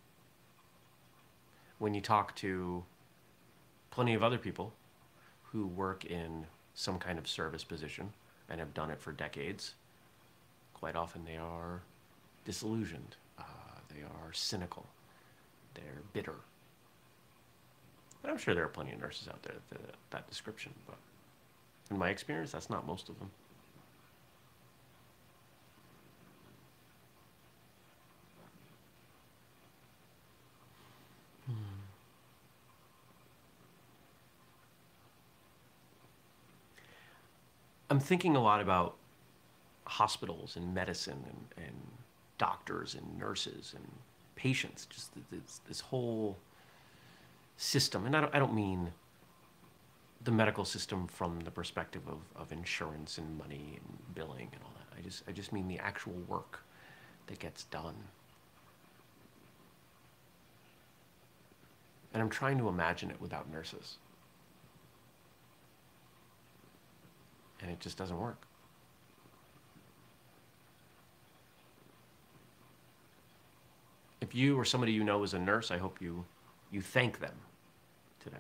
When 1.79 1.95
you 1.95 2.01
talk 2.01 2.35
to 2.37 2.85
plenty 3.91 4.15
of 4.15 4.23
other 4.23 4.39
people 4.39 4.73
who 5.45 5.67
work 5.67 6.05
in 6.05 6.47
some 6.75 6.99
kind 6.99 7.19
of 7.19 7.27
service 7.27 7.65
position, 7.65 8.13
and 8.49 8.61
have 8.61 8.75
done 8.75 8.91
it 8.91 9.01
for 9.01 9.13
decades, 9.13 9.75
quite 10.75 10.97
often 10.97 11.25
they 11.25 11.37
are 11.37 11.83
disillusioned, 12.45 13.17
uh, 13.39 13.43
they 13.95 14.03
are 14.03 14.33
cynical, 14.33 14.87
they're 15.75 16.03
bitter. 16.13 16.37
And 18.23 18.33
I'm 18.33 18.39
sure 18.39 18.55
there 18.55 18.65
are 18.65 18.69
plenty 18.69 18.93
of 18.93 19.01
nurses 19.01 19.29
out 19.29 19.43
there 19.43 19.55
that 19.55 19.81
fit 19.81 19.95
that 20.11 20.29
description, 20.29 20.73
but 20.87 20.97
in 21.91 21.99
my 21.99 22.11
experience, 22.11 22.53
that's 22.53 22.71
not 22.71 22.87
most 22.87 23.09
of 23.09 23.19
them. 23.19 23.31
Hmm. 31.47 31.53
I'm 37.91 38.01
thinking 38.01 38.37
a 38.37 38.43
lot 38.43 38.61
about 38.61 38.97
hospitals 39.87 40.57
and 40.57 40.75
medicine 40.75 41.25
and, 41.27 41.67
and 41.67 41.77
doctors 42.37 42.95
and 42.95 43.19
nurses 43.19 43.73
and 43.75 43.87
patients, 44.37 44.87
just 44.87 45.13
this, 45.31 45.61
this 45.67 45.81
whole 45.81 46.37
system. 47.69 48.07
And 48.07 48.17
I 48.17 48.21
don't, 48.21 48.35
I 48.35 48.39
don't 48.39 48.55
mean 48.55 48.93
the 50.25 50.33
medical 50.33 50.65
system 50.65 51.07
from 51.07 51.41
the 51.41 51.51
perspective 51.51 52.03
of, 52.09 52.19
of 52.35 52.51
insurance 52.53 53.19
and 53.19 53.39
money 53.39 53.79
and 53.79 54.15
billing 54.15 54.49
and 54.53 54.63
all 54.65 54.73
that. 54.77 54.99
I 54.99 55.03
just, 55.03 55.23
I 55.29 55.33
just 55.33 55.53
mean 55.53 55.69
the 55.69 55.79
actual 55.79 56.15
work 56.27 56.65
that 57.27 57.39
gets 57.39 57.65
done. 57.65 57.95
And 62.13 62.23
I'm 62.23 62.31
trying 62.31 62.59
to 62.59 62.69
imagine 62.69 63.11
it 63.11 63.21
without 63.21 63.51
nurses. 63.51 63.99
and 67.61 67.71
it 67.71 67.81
just 67.81 67.97
doesn't 67.97 68.19
work. 68.19 68.47
If 74.21 74.35
you 74.35 74.59
or 74.59 74.65
somebody 74.65 74.93
you 74.93 75.05
know 75.05 75.23
is 75.23 75.35
a 75.35 75.39
nurse, 75.39 75.71
I 75.71 75.79
hope 75.79 76.01
you, 76.01 76.25
you 76.71 76.81
thank 76.81 77.21
them 77.21 77.35
today. 78.21 78.37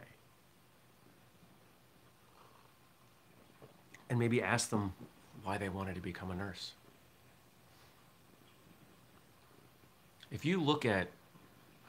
And 4.10 4.18
maybe 4.18 4.42
ask 4.42 4.70
them 4.70 4.94
why 5.44 5.58
they 5.58 5.68
wanted 5.68 5.94
to 5.94 6.00
become 6.00 6.30
a 6.30 6.34
nurse. 6.34 6.72
If 10.30 10.44
you 10.44 10.60
look 10.60 10.84
at 10.84 11.08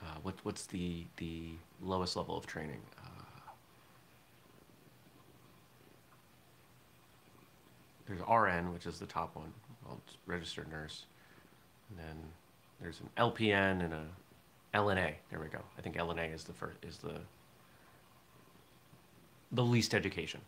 uh, 0.02 0.16
what, 0.24 0.36
what's 0.44 0.66
the, 0.66 1.06
the 1.18 1.52
lowest 1.82 2.16
level 2.16 2.38
of 2.38 2.46
training, 2.46 2.82
there's 8.10 8.22
RN, 8.22 8.74
which 8.74 8.88
is 8.88 9.00
the 9.00 9.06
top 9.06 9.36
one, 9.36 9.54
well, 9.86 10.02
registered 10.26 10.70
nurse. 10.70 11.06
And 11.90 12.00
then 12.00 12.18
there's 12.82 13.00
an 13.00 13.10
LPN 13.18 13.84
and 13.84 13.94
a 13.94 14.06
LNA. 14.74 15.14
There 15.30 15.40
we 15.40 15.48
go. 15.48 15.60
I 15.78 15.82
think 15.82 15.96
LNA 15.96 16.34
is 16.34 16.44
the 16.44 16.54
first 16.54 16.78
is 16.84 16.98
the 16.98 17.22
the 19.52 19.64
least 19.64 19.94
education. 19.94 20.42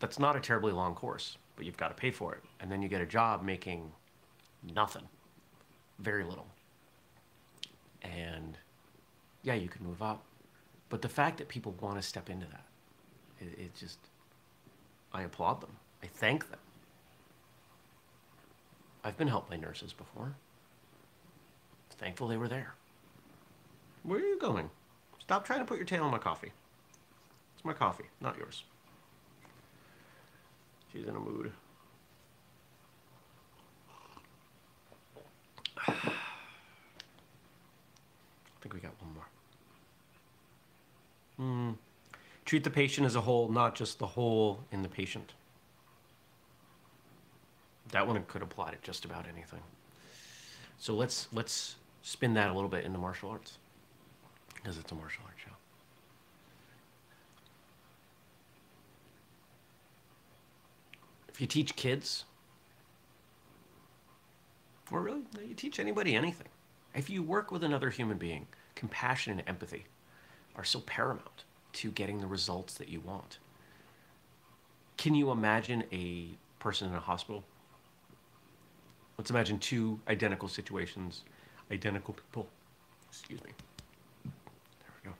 That's 0.00 0.18
not 0.18 0.36
a 0.36 0.40
terribly 0.40 0.72
long 0.72 0.94
course, 0.94 1.36
but 1.56 1.66
you've 1.66 1.76
got 1.76 1.88
to 1.88 1.94
pay 1.94 2.10
for 2.10 2.34
it. 2.34 2.42
And 2.60 2.70
then 2.70 2.82
you 2.82 2.88
get 2.88 3.00
a 3.00 3.06
job 3.06 3.42
making 3.42 3.90
nothing. 4.74 5.02
Very 5.98 6.24
little. 6.24 6.46
And 8.02 8.56
yeah, 9.42 9.54
you 9.54 9.68
can 9.68 9.84
move 9.84 10.02
up. 10.02 10.22
But 10.88 11.02
the 11.02 11.08
fact 11.08 11.38
that 11.38 11.48
people 11.48 11.74
want 11.80 11.96
to 11.96 12.02
step 12.02 12.30
into 12.30 12.46
that, 12.46 12.64
it, 13.40 13.58
it 13.58 13.74
just 13.74 13.98
I 15.12 15.22
applaud 15.22 15.60
them. 15.60 15.76
I 16.02 16.06
thank 16.06 16.48
them. 16.48 16.60
I've 19.04 19.16
been 19.16 19.28
helped 19.28 19.50
by 19.50 19.56
nurses 19.56 19.92
before. 19.92 20.34
Thankful 21.90 22.28
they 22.28 22.36
were 22.36 22.48
there. 22.48 22.74
Where 24.04 24.20
are 24.20 24.22
you 24.22 24.38
going? 24.38 24.70
Stop 25.18 25.44
trying 25.44 25.58
to 25.58 25.64
put 25.64 25.78
your 25.78 25.86
tail 25.86 26.04
in 26.04 26.12
my 26.12 26.18
coffee. 26.18 26.52
It's 27.58 27.64
my 27.64 27.72
coffee, 27.72 28.04
not 28.20 28.38
yours. 28.38 28.62
She's 30.92 31.02
in 31.08 31.16
a 31.16 31.18
mood. 31.18 31.50
I 35.88 35.92
think 38.60 38.74
we 38.74 38.78
got 38.78 38.92
one 39.02 39.12
more. 39.12 39.26
Hmm. 41.36 41.72
Treat 42.44 42.62
the 42.62 42.70
patient 42.70 43.08
as 43.08 43.16
a 43.16 43.22
whole, 43.22 43.48
not 43.48 43.74
just 43.74 43.98
the 43.98 44.06
hole 44.06 44.60
in 44.70 44.84
the 44.84 44.88
patient. 44.88 45.32
That 47.90 48.06
one 48.06 48.22
could 48.28 48.42
apply 48.42 48.70
to 48.70 48.76
just 48.82 49.04
about 49.04 49.26
anything. 49.26 49.62
So 50.78 50.94
let's 50.94 51.26
let's 51.32 51.74
spin 52.02 52.34
that 52.34 52.50
a 52.50 52.54
little 52.54 52.68
bit 52.68 52.84
into 52.84 53.00
martial 53.00 53.30
arts 53.30 53.58
because 54.54 54.78
it's 54.78 54.92
a 54.92 54.94
martial 54.94 55.24
arts 55.26 55.40
show. 55.44 55.50
If 61.38 61.42
you 61.42 61.46
teach 61.46 61.76
kids, 61.76 62.24
or 64.90 65.00
really, 65.02 65.22
you 65.46 65.54
teach 65.54 65.78
anybody 65.78 66.16
anything. 66.16 66.48
If 66.96 67.08
you 67.08 67.22
work 67.22 67.52
with 67.52 67.62
another 67.62 67.90
human 67.90 68.18
being, 68.18 68.48
compassion 68.74 69.38
and 69.38 69.48
empathy 69.48 69.84
are 70.56 70.64
so 70.64 70.80
paramount 70.80 71.44
to 71.74 71.92
getting 71.92 72.20
the 72.20 72.26
results 72.26 72.74
that 72.78 72.88
you 72.88 72.98
want. 72.98 73.38
Can 74.96 75.14
you 75.14 75.30
imagine 75.30 75.84
a 75.92 76.30
person 76.58 76.88
in 76.88 76.96
a 76.96 77.00
hospital? 77.00 77.44
Let's 79.16 79.30
imagine 79.30 79.60
two 79.60 80.00
identical 80.08 80.48
situations, 80.48 81.22
identical 81.70 82.14
people. 82.14 82.48
Excuse 83.10 83.44
me. 83.44 83.52
There 84.24 84.92
we 85.04 85.10
go. 85.10 85.16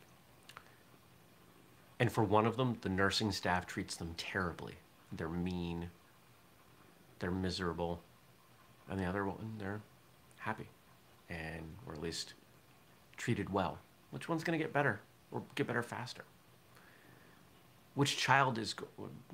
And 2.00 2.10
for 2.10 2.24
one 2.24 2.44
of 2.44 2.56
them, 2.56 2.76
the 2.80 2.88
nursing 2.88 3.30
staff 3.30 3.68
treats 3.68 3.94
them 3.94 4.14
terribly. 4.16 4.74
They're 5.12 5.28
mean, 5.28 5.90
they're 7.18 7.30
miserable. 7.30 8.00
And 8.90 8.98
the 8.98 9.04
other 9.04 9.24
one, 9.26 9.54
they're 9.58 9.80
happy. 10.38 10.68
And, 11.28 11.64
or 11.86 11.92
at 11.94 12.00
least 12.00 12.34
treated 13.16 13.50
well. 13.50 13.78
Which 14.10 14.28
one's 14.28 14.44
going 14.44 14.58
to 14.58 14.64
get 14.64 14.72
better 14.72 15.00
or 15.30 15.42
get 15.54 15.66
better 15.66 15.82
faster? 15.82 16.24
which 17.98 18.16
child 18.16 18.58
is 18.58 18.76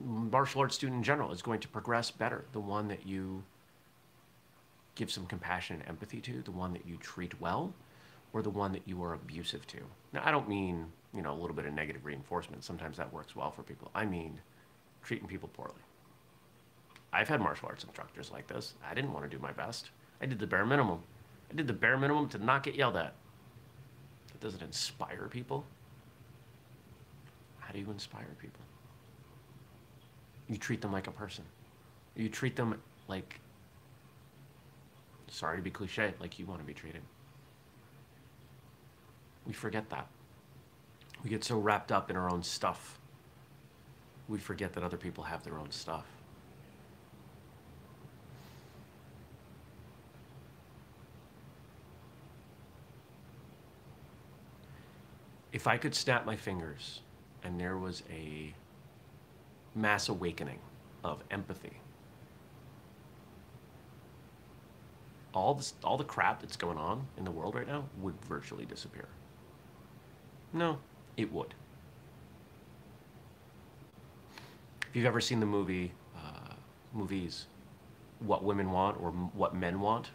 martial 0.03 0.63
arts 0.63 0.75
student 0.75 0.97
in 0.97 1.05
general 1.05 1.33
is 1.33 1.43
going 1.43 1.61
to 1.61 1.69
progress 1.69 2.11
better? 2.11 2.47
The 2.53 2.61
one 2.61 2.89
that 2.89 3.07
you 3.07 3.43
give 4.95 5.11
some 5.11 5.27
compassion 5.27 5.77
and 5.81 5.87
empathy 5.87 6.19
to? 6.23 6.41
The 6.41 6.51
one 6.51 6.73
that 6.73 6.87
you 6.87 6.97
treat 6.97 7.39
well? 7.39 7.75
Or 8.33 8.41
the 8.41 8.49
one 8.49 8.73
that 8.73 8.81
you 8.87 9.05
are 9.05 9.13
abusive 9.13 9.67
to? 9.67 9.81
Now 10.15 10.23
i 10.25 10.31
don't 10.31 10.49
mean 10.49 10.87
you 11.15 11.21
know 11.21 11.33
a 11.33 11.39
little 11.39 11.55
bit 11.55 11.67
of 11.67 11.75
negative 11.75 12.07
reinforcement. 12.07 12.65
Sometimes 12.65 12.97
that 12.97 13.13
works 13.13 13.37
well 13.37 13.51
for 13.51 13.63
people. 13.63 13.91
I 13.95 14.07
mean 14.07 14.41
treating 15.03 15.29
people 15.29 15.51
poorly 15.53 15.75
i've 17.15 17.29
had 17.29 17.41
martial 17.41 17.69
arts 17.69 17.85
instructors 17.85 18.33
like 18.33 18.47
this 18.49 18.75
i 18.91 18.95
didn't 18.95 19.13
want 19.15 19.29
to 19.31 19.37
do 19.37 19.43
my 19.43 19.53
best 19.53 19.91
i 20.23 20.27
did 20.27 20.39
the 20.41 20.47
bare 20.49 20.67
minimum 20.67 21.01
i 21.53 21.57
did 21.57 21.67
the 21.69 21.75
bare 21.75 21.99
minimum 21.99 22.29
to 22.29 22.39
not 22.45 22.63
get 22.65 22.77
yelled 22.77 22.97
at 22.97 23.15
that 24.33 24.41
doesn't 24.43 24.63
inspire 24.63 25.29
people 25.31 25.65
How 27.61 27.73
do 27.73 27.81
you 27.81 27.91
inspire 27.91 28.27
people? 28.41 28.61
You 30.49 30.57
treat 30.59 30.81
them 30.83 30.93
like 30.93 31.09
a 31.09 31.13
person. 31.13 31.45
You 32.17 32.29
treat 32.29 32.57
them 32.57 32.81
like, 33.09 33.41
sorry 35.29 35.59
to 35.59 35.63
be 35.63 35.71
cliche, 35.71 36.15
like 36.21 36.39
you 36.39 36.47
want 36.47 36.61
to 36.61 36.67
be 36.67 36.75
treated. 36.75 37.03
We 39.47 39.53
forget 39.55 39.91
that. 39.91 40.09
We 41.25 41.31
get 41.31 41.45
so 41.45 41.59
wrapped 41.59 41.93
up 41.93 42.11
in 42.11 42.17
our 42.17 42.31
own 42.31 42.43
stuff. 42.43 42.99
We 44.29 44.39
forget 44.39 44.75
that 44.75 44.85
other 44.85 44.97
people 44.99 45.25
have 45.25 45.45
their 45.45 45.59
own 45.59 45.71
stuff. 45.71 46.07
If 55.55 55.69
I 55.69 55.77
could 55.79 55.95
snap 55.95 56.27
my 56.27 56.35
fingers 56.35 57.01
and 57.45 57.61
there 57.61 57.79
was 57.79 58.03
a 58.11 58.53
mass 59.73 60.09
awakening 60.09 60.59
of 61.05 61.23
empathy. 61.31 61.79
All 65.33 65.55
this, 65.55 65.75
all 65.85 65.97
the 65.97 66.03
crap 66.03 66.41
that's 66.41 66.57
going 66.57 66.77
on 66.77 67.07
in 67.17 67.25
the 67.25 67.31
world 67.31 67.55
right 67.55 67.69
now 67.69 67.85
would 68.01 68.15
virtually 68.25 68.65
disappear. 68.65 69.07
No, 70.53 70.79
it 71.17 71.33
would. 71.33 71.55
If 74.89 74.97
you've 74.97 75.07
ever 75.07 75.21
seen 75.21 75.39
the 75.39 75.47
movie, 75.47 75.93
uh, 76.17 76.55
movies, 76.93 77.47
What 78.19 78.43
Women 78.43 78.73
Want 78.73 79.01
or 79.01 79.13
What 79.13 79.55
Men 79.55 79.81
Want, 79.81 80.11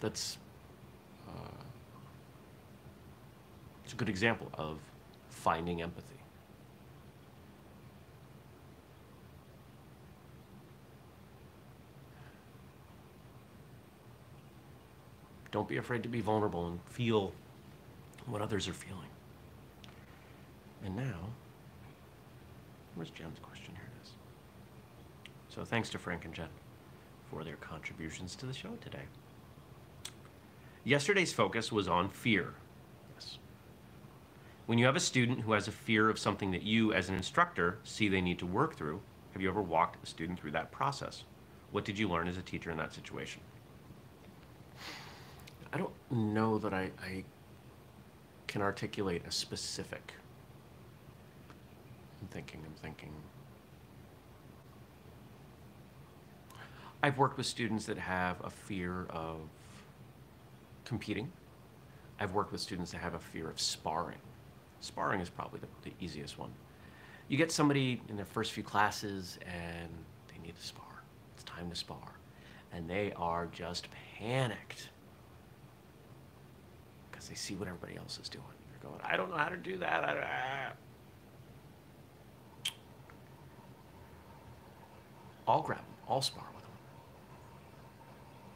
that's 0.00 0.38
It's 3.86 3.92
a 3.92 3.96
good 3.96 4.08
example 4.08 4.50
of 4.54 4.80
finding 5.28 5.80
empathy. 5.80 6.16
Don't 15.52 15.68
be 15.68 15.76
afraid 15.76 16.02
to 16.02 16.08
be 16.08 16.20
vulnerable 16.20 16.66
and 16.66 16.80
feel 16.86 17.32
what 18.26 18.42
others 18.42 18.66
are 18.66 18.72
feeling. 18.72 19.08
And 20.84 20.96
now, 20.96 21.28
where's 22.96 23.10
Jen's 23.10 23.38
question? 23.38 23.72
Here 23.72 23.84
it 23.84 24.04
is. 24.04 24.10
So 25.48 25.64
thanks 25.64 25.90
to 25.90 25.98
Frank 25.98 26.24
and 26.24 26.34
Jen 26.34 26.48
for 27.30 27.44
their 27.44 27.54
contributions 27.54 28.34
to 28.34 28.46
the 28.46 28.52
show 28.52 28.70
today. 28.80 29.04
Yesterday's 30.82 31.32
focus 31.32 31.70
was 31.70 31.86
on 31.86 32.08
fear, 32.08 32.54
when 34.66 34.78
you 34.78 34.86
have 34.86 34.96
a 34.96 35.00
student 35.00 35.40
who 35.40 35.52
has 35.52 35.68
a 35.68 35.72
fear 35.72 36.10
of 36.10 36.18
something 36.18 36.50
that 36.50 36.62
you, 36.62 36.92
as 36.92 37.08
an 37.08 37.14
instructor, 37.14 37.78
see 37.84 38.08
they 38.08 38.20
need 38.20 38.40
to 38.40 38.46
work 38.46 38.74
through, 38.74 39.00
have 39.32 39.40
you 39.40 39.48
ever 39.48 39.62
walked 39.62 40.02
a 40.02 40.06
student 40.06 40.40
through 40.40 40.50
that 40.52 40.72
process? 40.72 41.22
What 41.70 41.84
did 41.84 41.96
you 41.96 42.08
learn 42.08 42.26
as 42.26 42.36
a 42.36 42.42
teacher 42.42 42.72
in 42.72 42.76
that 42.78 42.92
situation? 42.92 43.40
I 45.72 45.78
don't 45.78 45.92
know 46.10 46.58
that 46.58 46.74
I, 46.74 46.90
I 47.00 47.24
can 48.48 48.60
articulate 48.60 49.22
a 49.26 49.30
specific. 49.30 50.14
I'm 52.20 52.28
thinking, 52.28 52.60
I'm 52.66 52.74
thinking. 52.82 53.12
I've 57.04 57.18
worked 57.18 57.36
with 57.36 57.46
students 57.46 57.86
that 57.86 57.98
have 57.98 58.36
a 58.42 58.50
fear 58.50 59.06
of 59.10 59.38
competing. 60.84 61.30
I've 62.18 62.32
worked 62.32 62.50
with 62.50 62.60
students 62.60 62.90
that 62.92 62.98
have 62.98 63.14
a 63.14 63.20
fear 63.20 63.48
of 63.48 63.60
sparring. 63.60 64.18
Sparring 64.80 65.20
is 65.20 65.30
probably 65.30 65.60
the, 65.60 65.90
the 65.90 66.04
easiest 66.04 66.38
one. 66.38 66.50
You 67.28 67.36
get 67.36 67.50
somebody 67.50 68.00
in 68.08 68.16
their 68.16 68.24
first 68.24 68.52
few 68.52 68.62
classes 68.62 69.38
and 69.44 69.88
they 70.28 70.38
need 70.46 70.54
to 70.54 70.64
spar. 70.64 71.02
It's 71.34 71.44
time 71.44 71.68
to 71.70 71.76
spar. 71.76 71.98
And 72.72 72.88
they 72.88 73.12
are 73.16 73.46
just 73.46 73.88
panicked 74.18 74.90
because 77.10 77.28
they 77.28 77.34
see 77.34 77.54
what 77.54 77.68
everybody 77.68 77.96
else 77.96 78.18
is 78.22 78.28
doing. 78.28 78.44
They're 78.70 78.90
going, 78.90 79.00
I 79.04 79.16
don't 79.16 79.30
know 79.30 79.36
how 79.36 79.48
to 79.48 79.56
do 79.56 79.78
that. 79.78 80.04
I 80.04 80.70
ah. 80.70 80.72
I'll 85.48 85.62
grab 85.62 85.78
them. 85.78 85.86
I'll 86.08 86.22
spar 86.22 86.44
with 86.54 86.62
them 86.62 86.72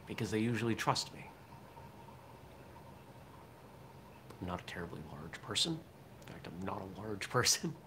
because 0.07 0.31
they 0.31 0.39
usually 0.39 0.75
trust 0.75 1.13
me. 1.13 1.25
I'm 4.41 4.47
not 4.47 4.61
a 4.61 4.65
terribly 4.65 4.99
large 5.11 5.41
person. 5.41 5.79
Fact, 6.43 6.53
I'm 6.59 6.65
not 6.65 6.81
a 6.81 6.99
large 6.99 7.29
person. 7.29 7.73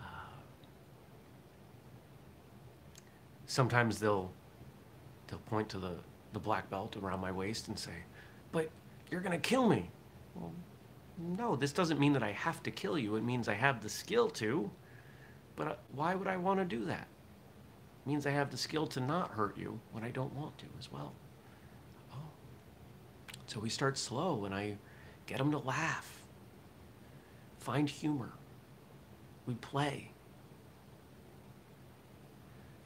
Uh, 0.00 0.04
sometimes 3.46 3.98
they'll 3.98 4.30
they'll 5.26 5.40
point 5.40 5.68
to 5.70 5.78
the, 5.78 5.96
the 6.32 6.38
black 6.38 6.70
belt 6.70 6.96
around 6.96 7.20
my 7.20 7.32
waist 7.32 7.68
and 7.68 7.78
say, 7.78 7.92
"But 8.52 8.70
you're 9.10 9.20
gonna 9.20 9.38
kill 9.38 9.68
me." 9.68 9.90
Well, 10.34 10.52
no, 11.18 11.56
this 11.56 11.72
doesn't 11.72 11.98
mean 11.98 12.12
that 12.12 12.22
I 12.22 12.30
have 12.32 12.62
to 12.62 12.70
kill 12.70 12.96
you. 12.96 13.16
It 13.16 13.24
means 13.24 13.48
I 13.48 13.54
have 13.54 13.82
the 13.82 13.88
skill 13.88 14.30
to. 14.30 14.70
But 15.56 15.66
uh, 15.66 15.74
why 15.92 16.14
would 16.14 16.28
I 16.28 16.36
want 16.36 16.60
to 16.60 16.64
do 16.64 16.84
that? 16.84 17.08
It 18.06 18.08
means 18.08 18.24
I 18.26 18.30
have 18.30 18.50
the 18.50 18.56
skill 18.56 18.86
to 18.88 19.00
not 19.00 19.32
hurt 19.32 19.58
you 19.58 19.80
when 19.90 20.04
I 20.04 20.10
don't 20.10 20.32
want 20.34 20.56
to 20.58 20.66
as 20.78 20.92
well. 20.92 21.12
Oh. 22.12 22.30
So 23.46 23.58
we 23.58 23.68
start 23.68 23.98
slow 23.98 24.44
and 24.44 24.54
I 24.54 24.76
get 25.26 25.38
them 25.38 25.50
to 25.50 25.58
laugh, 25.58 26.17
find 27.68 27.86
humor. 27.86 28.30
We 29.46 29.52
play. 29.56 30.10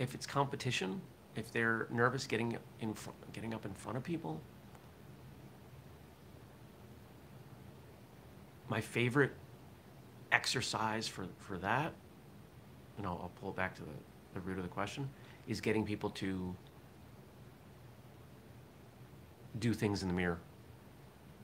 If 0.00 0.12
it's 0.12 0.26
competition, 0.26 1.00
if 1.36 1.52
they're 1.52 1.86
nervous 1.88 2.26
getting 2.26 2.58
in 2.80 2.92
getting 3.32 3.54
up 3.54 3.64
in 3.64 3.72
front 3.74 3.96
of 3.96 4.02
people, 4.02 4.40
my 8.68 8.80
favorite 8.80 9.30
exercise 10.32 11.06
for, 11.06 11.26
for 11.38 11.58
that, 11.58 11.92
and 12.98 13.06
I'll, 13.06 13.20
I'll 13.22 13.32
pull 13.40 13.50
it 13.50 13.56
back 13.56 13.76
to 13.76 13.82
the, 13.82 13.94
the 14.34 14.40
root 14.40 14.56
of 14.56 14.64
the 14.64 14.68
question, 14.68 15.08
is 15.46 15.60
getting 15.60 15.84
people 15.84 16.10
to 16.10 16.56
do 19.60 19.74
things 19.74 20.02
in 20.02 20.08
the 20.08 20.14
mirror, 20.14 20.40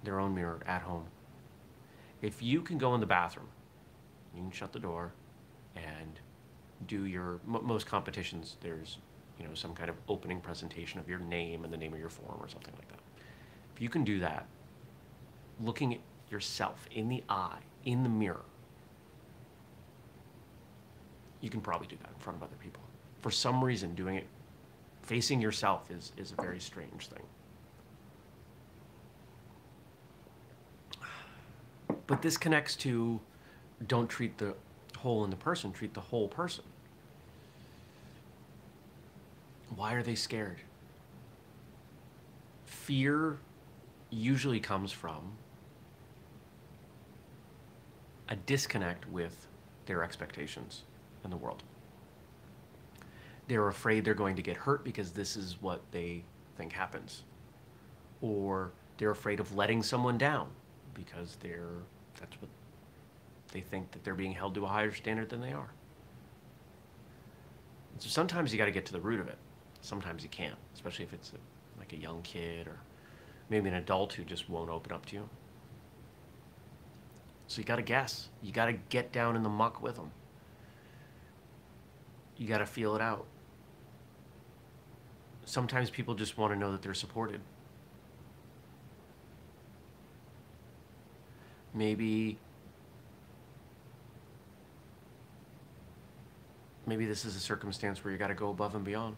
their 0.03 0.19
own 0.19 0.35
mirror 0.35 0.59
at 0.67 0.83
home. 0.83 1.05
If 2.23 2.43
you 2.43 2.63
can 2.63 2.79
go 2.79 2.95
in 2.95 3.01
the 3.01 3.07
bathroom, 3.07 3.49
you 4.35 4.43
can 4.43 4.51
shut 4.51 4.73
the 4.73 4.81
door 4.81 5.13
and 5.77 6.21
do 6.87 7.05
your 7.05 7.41
mo 7.47 7.61
most 7.61 7.87
competitions. 7.87 8.57
There's 8.61 8.99
you 9.39 9.47
know 9.47 9.55
some 9.55 9.75
kind 9.75 9.91
of 9.91 9.97
opening 10.09 10.41
presentation 10.41 10.99
of 10.99 11.09
your 11.09 11.21
name 11.21 11.65
and 11.65 11.73
the 11.73 11.77
name 11.77 11.93
of 11.93 12.01
your 12.01 12.09
form 12.09 12.39
or 12.41 12.49
something 12.49 12.75
like 12.75 12.89
that. 12.89 13.01
If 13.75 13.81
you 13.81 13.89
can 13.89 14.05
do 14.05 14.19
that, 14.21 14.47
looking 15.61 15.95
at 15.95 16.01
yourself 16.31 16.87
in 16.91 17.09
the 17.09 17.23
eye, 17.29 17.61
in 17.85 18.03
the 18.03 18.09
mirror, 18.09 18.45
you 21.41 21.51
can 21.51 21.61
probably 21.61 21.87
do 21.87 21.97
that 22.03 22.11
in 22.11 22.19
front 22.19 22.37
of 22.37 22.43
other 22.43 22.57
people. 22.61 22.83
For 23.21 23.31
some 23.31 23.63
reason, 23.63 23.95
doing 23.95 24.17
it 24.17 24.27
facing 25.03 25.41
yourself 25.41 25.91
is, 25.91 26.13
is 26.19 26.33
a 26.37 26.43
very 26.43 26.61
strange 26.61 27.09
thing. 27.09 27.23
But 32.09 32.23
this 32.23 32.37
connects 32.37 32.75
to 32.77 33.21
don't 33.87 34.09
treat 34.09 34.39
the 34.39 34.55
hole 34.97 35.23
in 35.25 35.31
the 35.31 35.37
person, 35.37 35.73
treat 35.73 35.95
the 35.95 36.01
whole 36.01 36.27
person. 36.27 36.65
Why 39.77 39.93
are 39.93 40.03
they 40.03 40.17
scared? 40.17 40.57
Fear 42.65 43.39
usually 44.11 44.59
comes 44.59 44.91
from 44.91 45.33
a 48.31 48.37
disconnect 48.37 49.09
with 49.11 49.47
their 49.85 50.03
expectations 50.03 50.85
in 51.25 51.31
the 51.31 51.37
world. 51.37 51.63
They're 53.49 53.69
afraid 53.69 54.05
they're 54.07 54.15
going 54.15 54.37
to 54.37 54.43
get 54.43 54.57
hurt 54.57 54.83
because 54.83 55.11
this 55.11 55.37
is 55.37 55.59
what 55.61 55.83
they 55.93 56.25
think 56.57 56.73
happens. 56.73 57.25
Or 58.23 58.73
they're 58.97 59.11
afraid 59.11 59.41
of 59.41 59.55
letting 59.55 59.83
someone 59.83 60.17
down 60.17 60.49
because 60.95 61.37
they're 61.41 61.83
that's 62.21 62.41
what 62.41 62.51
they 63.53 63.61
think 63.61 63.91
that 63.93 64.05
they're 64.05 64.15
being 64.15 64.33
held 64.33 64.55
to 64.55 64.65
a 64.65 64.69
higher 64.69 64.93
standard 64.93 65.29
than 65.29 65.41
they 65.41 65.53
are. 65.53 65.71
And 67.93 68.03
so 68.03 68.09
sometimes 68.09 68.53
you 68.53 68.59
got 68.59 68.67
to 68.67 68.71
get 68.71 68.87
to 68.87 68.93
the 68.93 69.01
root 69.01 69.21
of 69.21 69.29
it. 69.29 69.39
Sometimes 69.81 70.23
you 70.23 70.29
can't, 70.29 70.57
especially 70.75 71.05
if 71.05 71.13
it's 71.13 71.33
a, 71.33 71.79
like 71.79 71.93
a 71.93 71.97
young 71.97 72.23
kid 72.23 72.67
or 72.67 72.79
maybe 73.49 73.69
an 73.69 73.77
adult 73.77 74.13
who 74.13 74.25
just 74.25 74.49
won't 74.49 74.71
open 74.71 74.93
up 74.93 75.07
to 75.07 75.17
you. 75.17 75.29
So 77.47 77.61
you 77.61 77.65
got 77.65 77.77
to 77.77 77.83
guess. 77.83 78.29
You 78.43 78.53
got 78.53 78.67
to 78.67 78.75
get 78.75 79.11
down 79.11 79.35
in 79.35 79.43
the 79.43 79.49
muck 79.49 79.83
with 79.83 79.97
them. 79.97 80.11
You 82.37 82.47
got 82.47 82.59
to 82.59 82.67
feel 82.67 82.95
it 82.95 83.01
out. 83.01 83.27
Sometimes 85.45 85.89
people 85.89 86.15
just 86.15 86.37
want 86.37 86.53
to 86.53 86.59
know 86.59 86.71
that 86.73 86.83
they're 86.83 86.93
supported. 86.93 87.41
Maybe 91.79 92.37
maybe 96.87 97.07
this 97.07 97.25
is 97.25 97.37
a 97.37 97.39
circumstance 97.39 98.03
where 98.03 98.11
you 98.11 98.19
got 98.19 98.29
to 98.29 98.35
go 98.35 98.51
above 98.51 98.75
and 98.75 98.85
beyond. 98.85 99.15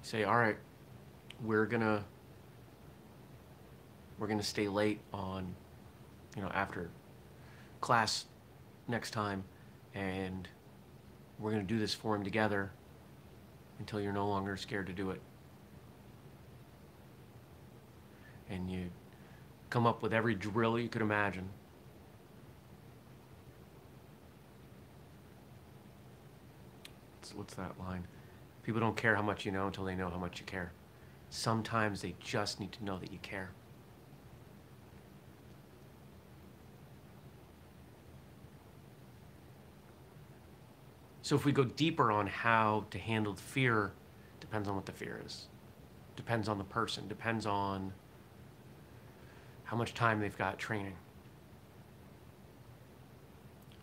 Say, 0.00 0.24
all 0.24 0.36
right, 0.36 0.56
we're 1.44 1.66
gonna 1.66 2.06
we're 4.18 4.28
gonna 4.28 4.42
stay 4.42 4.66
late 4.66 5.00
on, 5.12 5.54
you 6.36 6.40
know, 6.40 6.48
after 6.54 6.88
class 7.82 8.24
next 8.88 9.10
time, 9.10 9.44
and 9.94 10.48
we're 11.38 11.50
gonna 11.50 11.64
do 11.64 11.78
this 11.78 11.92
for 11.92 12.16
him 12.16 12.24
together 12.24 12.70
until 13.78 14.00
you're 14.00 14.14
no 14.14 14.26
longer 14.26 14.56
scared 14.56 14.86
to 14.86 14.94
do 14.94 15.10
it. 15.10 15.20
And 18.48 18.70
you 18.70 18.90
come 19.70 19.86
up 19.86 20.02
with 20.02 20.12
every 20.12 20.34
drill 20.34 20.78
you 20.78 20.88
could 20.88 21.02
imagine. 21.02 21.48
What's, 27.18 27.34
what's 27.34 27.54
that 27.54 27.78
line? 27.78 28.06
People 28.62 28.80
don't 28.80 28.96
care 28.96 29.14
how 29.14 29.22
much 29.22 29.44
you 29.44 29.52
know 29.52 29.66
until 29.66 29.84
they 29.84 29.94
know 29.94 30.10
how 30.10 30.18
much 30.18 30.38
you 30.40 30.46
care. 30.46 30.72
Sometimes 31.30 32.02
they 32.02 32.14
just 32.20 32.60
need 32.60 32.72
to 32.72 32.84
know 32.84 32.98
that 32.98 33.12
you 33.12 33.18
care. 33.22 33.50
So 41.22 41.34
if 41.34 41.44
we 41.44 41.50
go 41.50 41.64
deeper 41.64 42.12
on 42.12 42.28
how 42.28 42.84
to 42.92 42.98
handle 43.00 43.34
fear, 43.34 43.90
depends 44.38 44.68
on 44.68 44.76
what 44.76 44.86
the 44.86 44.92
fear 44.92 45.20
is. 45.26 45.48
Depends 46.14 46.48
on 46.48 46.56
the 46.56 46.62
person, 46.62 47.08
depends 47.08 47.46
on 47.46 47.92
how 49.66 49.76
much 49.76 49.94
time 49.94 50.20
they've 50.20 50.38
got 50.38 50.58
training. 50.58 50.94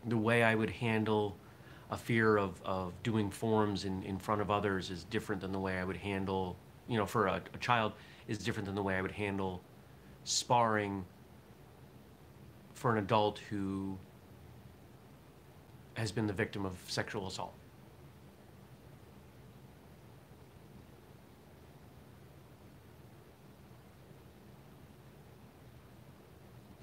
The 0.05 0.17
way 0.17 0.43
I 0.43 0.55
would 0.55 0.69
handle 0.69 1.37
a 1.91 1.97
fear 1.97 2.37
of, 2.37 2.59
of 2.65 2.91
doing 3.03 3.29
forms 3.29 3.85
in, 3.85 4.01
in 4.03 4.17
front 4.17 4.41
of 4.41 4.49
others 4.49 4.89
is 4.89 5.03
different 5.03 5.41
than 5.41 5.51
the 5.51 5.59
way 5.59 5.77
I 5.77 5.83
would 5.83 5.97
handle, 5.97 6.55
you 6.87 6.97
know, 6.97 7.05
for 7.05 7.27
a, 7.27 7.41
a 7.53 7.57
child 7.59 7.93
is 8.27 8.39
different 8.39 8.65
than 8.65 8.75
the 8.75 8.81
way 8.81 8.95
I 8.95 9.01
would 9.01 9.11
handle 9.11 9.61
sparring 10.23 11.05
for 12.73 12.91
an 12.91 12.97
adult 12.97 13.39
who 13.49 13.97
has 15.95 16.11
been 16.11 16.27
the 16.27 16.33
victim 16.33 16.65
of 16.65 16.77
sexual 16.87 17.27
assault. 17.27 17.53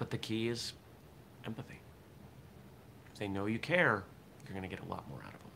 the 0.11 0.17
key 0.17 0.49
is 0.49 0.73
empathy. 1.45 1.79
If 3.13 3.19
they 3.19 3.27
know 3.27 3.47
you 3.47 3.59
care, 3.59 4.03
you're 4.45 4.57
going 4.57 4.69
to 4.69 4.73
get 4.73 4.85
a 4.85 4.89
lot 4.89 5.09
more 5.09 5.19
out 5.19 5.33
of 5.33 5.39
them. 5.39 5.49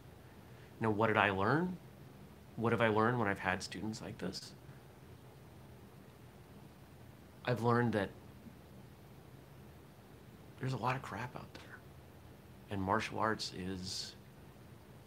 Now, 0.81 0.89
what 0.89 1.07
did 1.07 1.17
I 1.17 1.29
learn? 1.29 1.77
What 2.55 2.71
have 2.71 2.81
I 2.81 2.87
learned 2.87 3.19
when 3.19 3.27
I've 3.27 3.39
had 3.39 3.61
students 3.61 4.01
like 4.01 4.17
this? 4.17 4.53
I've 7.45 7.61
learned 7.61 7.93
that 7.93 8.09
there's 10.59 10.73
a 10.73 10.77
lot 10.77 10.95
of 10.95 11.01
crap 11.01 11.35
out 11.35 11.53
there. 11.53 11.61
And 12.71 12.81
martial 12.81 13.19
arts 13.19 13.51
is 13.57 14.15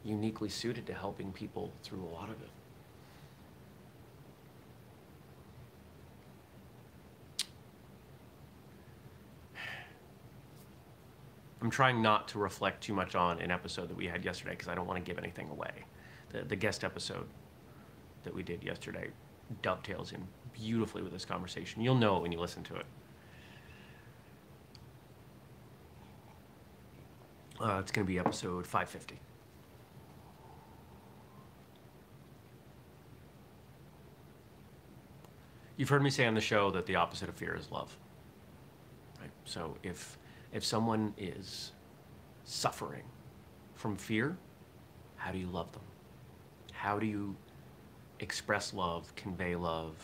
uniquely 0.04 0.48
suited 0.48 0.86
to 0.86 0.94
helping 0.94 1.32
people 1.32 1.72
through 1.82 2.02
a 2.04 2.12
lot 2.14 2.28
of 2.28 2.40
it. 2.42 2.50
I'm 11.60 11.70
trying 11.70 12.00
not 12.00 12.28
to 12.28 12.38
reflect 12.38 12.82
too 12.82 12.94
much 12.94 13.14
on 13.14 13.40
an 13.40 13.50
episode 13.50 13.88
that 13.88 13.96
we 13.96 14.06
had 14.06 14.24
yesterday 14.24 14.52
because 14.52 14.68
I 14.68 14.74
don't 14.74 14.86
want 14.86 15.04
to 15.04 15.08
give 15.08 15.18
anything 15.18 15.48
away. 15.50 15.72
The, 16.30 16.42
the 16.42 16.56
guest 16.56 16.84
episode 16.84 17.26
that 18.22 18.34
we 18.34 18.42
did 18.42 18.62
yesterday 18.62 19.10
dovetails 19.62 20.12
in 20.12 20.26
beautifully 20.52 21.02
with 21.02 21.12
this 21.12 21.24
conversation. 21.24 21.82
You'll 21.82 21.96
know 21.96 22.16
it 22.16 22.22
when 22.22 22.32
you 22.32 22.38
listen 22.38 22.62
to 22.64 22.76
it. 22.76 22.86
Uh, 27.60 27.78
it's 27.80 27.90
going 27.90 28.06
to 28.06 28.12
be 28.12 28.20
episode 28.20 28.64
550. 28.64 29.18
You've 35.76 35.88
heard 35.88 36.02
me 36.02 36.10
say 36.10 36.26
on 36.26 36.34
the 36.34 36.40
show 36.40 36.70
that 36.72 36.86
the 36.86 36.96
opposite 36.96 37.28
of 37.28 37.36
fear 37.36 37.56
is 37.56 37.70
love. 37.70 37.96
Right? 39.20 39.30
So 39.44 39.76
if 39.82 40.18
if 40.52 40.64
someone 40.64 41.14
is 41.18 41.72
suffering 42.44 43.04
from 43.74 43.96
fear, 43.96 44.36
how 45.16 45.32
do 45.32 45.38
you 45.38 45.46
love 45.46 45.70
them? 45.72 45.82
How 46.72 46.98
do 46.98 47.06
you 47.06 47.36
express 48.20 48.72
love, 48.72 49.14
convey 49.14 49.54
love, 49.56 49.94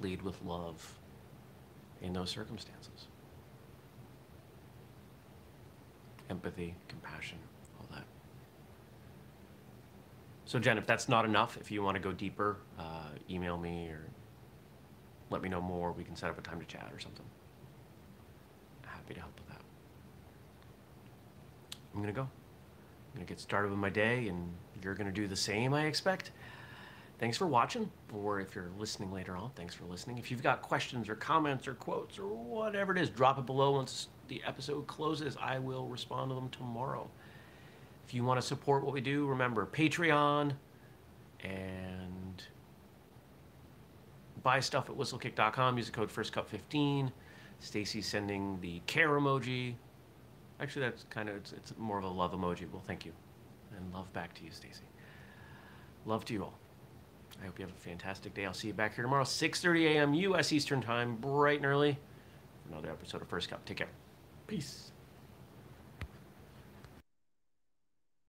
lead 0.00 0.22
with 0.22 0.42
love 0.42 0.98
in 2.02 2.12
those 2.12 2.30
circumstances? 2.30 3.06
Empathy, 6.28 6.74
compassion, 6.88 7.38
all 7.78 7.86
that. 7.92 8.04
So, 10.44 10.58
Jen, 10.58 10.78
if 10.78 10.86
that's 10.86 11.08
not 11.08 11.24
enough, 11.24 11.56
if 11.60 11.70
you 11.70 11.82
want 11.82 11.96
to 11.96 12.02
go 12.02 12.12
deeper, 12.12 12.56
uh, 12.78 13.10
email 13.28 13.56
me 13.58 13.88
or 13.88 14.00
let 15.30 15.42
me 15.42 15.48
know 15.48 15.60
more. 15.60 15.92
We 15.92 16.04
can 16.04 16.16
set 16.16 16.28
up 16.30 16.38
a 16.38 16.42
time 16.42 16.60
to 16.60 16.66
chat 16.66 16.90
or 16.92 16.98
something. 16.98 17.24
Happy 19.00 19.14
to 19.14 19.20
help 19.20 19.32
with 19.34 19.48
that. 19.48 19.60
I'm 21.94 22.00
gonna 22.00 22.12
go. 22.12 22.22
I'm 22.22 23.14
gonna 23.14 23.24
get 23.24 23.40
started 23.40 23.70
with 23.70 23.78
my 23.78 23.88
day, 23.88 24.28
and 24.28 24.52
you're 24.82 24.94
gonna 24.94 25.10
do 25.10 25.26
the 25.26 25.36
same, 25.36 25.72
I 25.72 25.86
expect. 25.86 26.32
Thanks 27.18 27.36
for 27.36 27.46
watching, 27.46 27.90
or 28.14 28.40
if 28.40 28.54
you're 28.54 28.70
listening 28.78 29.12
later 29.12 29.36
on, 29.36 29.50
thanks 29.54 29.74
for 29.74 29.84
listening. 29.84 30.18
If 30.18 30.30
you've 30.30 30.42
got 30.42 30.62
questions 30.62 31.08
or 31.08 31.14
comments 31.14 31.66
or 31.66 31.74
quotes 31.74 32.18
or 32.18 32.26
whatever 32.26 32.92
it 32.92 32.98
is, 32.98 33.10
drop 33.10 33.38
it 33.38 33.46
below 33.46 33.72
once 33.72 34.08
the 34.28 34.42
episode 34.46 34.86
closes. 34.86 35.36
I 35.40 35.58
will 35.58 35.86
respond 35.86 36.30
to 36.30 36.34
them 36.34 36.48
tomorrow. 36.50 37.10
If 38.06 38.14
you 38.14 38.24
want 38.24 38.40
to 38.40 38.46
support 38.46 38.84
what 38.84 38.92
we 38.92 39.00
do, 39.00 39.26
remember 39.26 39.66
Patreon 39.66 40.52
and 41.44 42.42
buy 44.42 44.60
stuff 44.60 44.88
at 44.88 44.96
whistlekick.com. 44.96 45.76
Use 45.76 45.86
the 45.86 45.92
code 45.92 46.10
FirstCup15. 46.10 47.12
Stacy's 47.60 48.06
sending 48.06 48.58
the 48.60 48.80
care 48.86 49.10
emoji. 49.10 49.74
Actually, 50.60 50.86
that's 50.86 51.04
kind 51.10 51.28
of 51.28 51.36
it's, 51.36 51.52
it's 51.52 51.72
more 51.78 51.98
of 51.98 52.04
a 52.04 52.08
love 52.08 52.32
emoji. 52.32 52.70
Well, 52.70 52.82
thank 52.86 53.06
you, 53.06 53.12
and 53.76 53.94
love 53.94 54.12
back 54.12 54.34
to 54.34 54.44
you, 54.44 54.50
Stacy. 54.50 54.82
Love 56.06 56.24
to 56.26 56.32
you 56.32 56.42
all. 56.42 56.54
I 57.42 57.46
hope 57.46 57.58
you 57.58 57.64
have 57.64 57.74
a 57.74 57.78
fantastic 57.78 58.34
day. 58.34 58.44
I'll 58.44 58.52
see 58.54 58.68
you 58.68 58.74
back 58.74 58.94
here 58.94 59.04
tomorrow, 59.04 59.24
6:30 59.24 59.94
a.m. 59.94 60.14
U.S. 60.14 60.52
Eastern 60.52 60.80
Time, 60.80 61.16
bright 61.16 61.58
and 61.58 61.66
early, 61.66 61.98
another 62.70 62.90
episode 62.90 63.22
of 63.22 63.28
First 63.28 63.48
Cup. 63.48 63.64
Take 63.64 63.78
care. 63.78 63.88
Peace. 64.46 64.92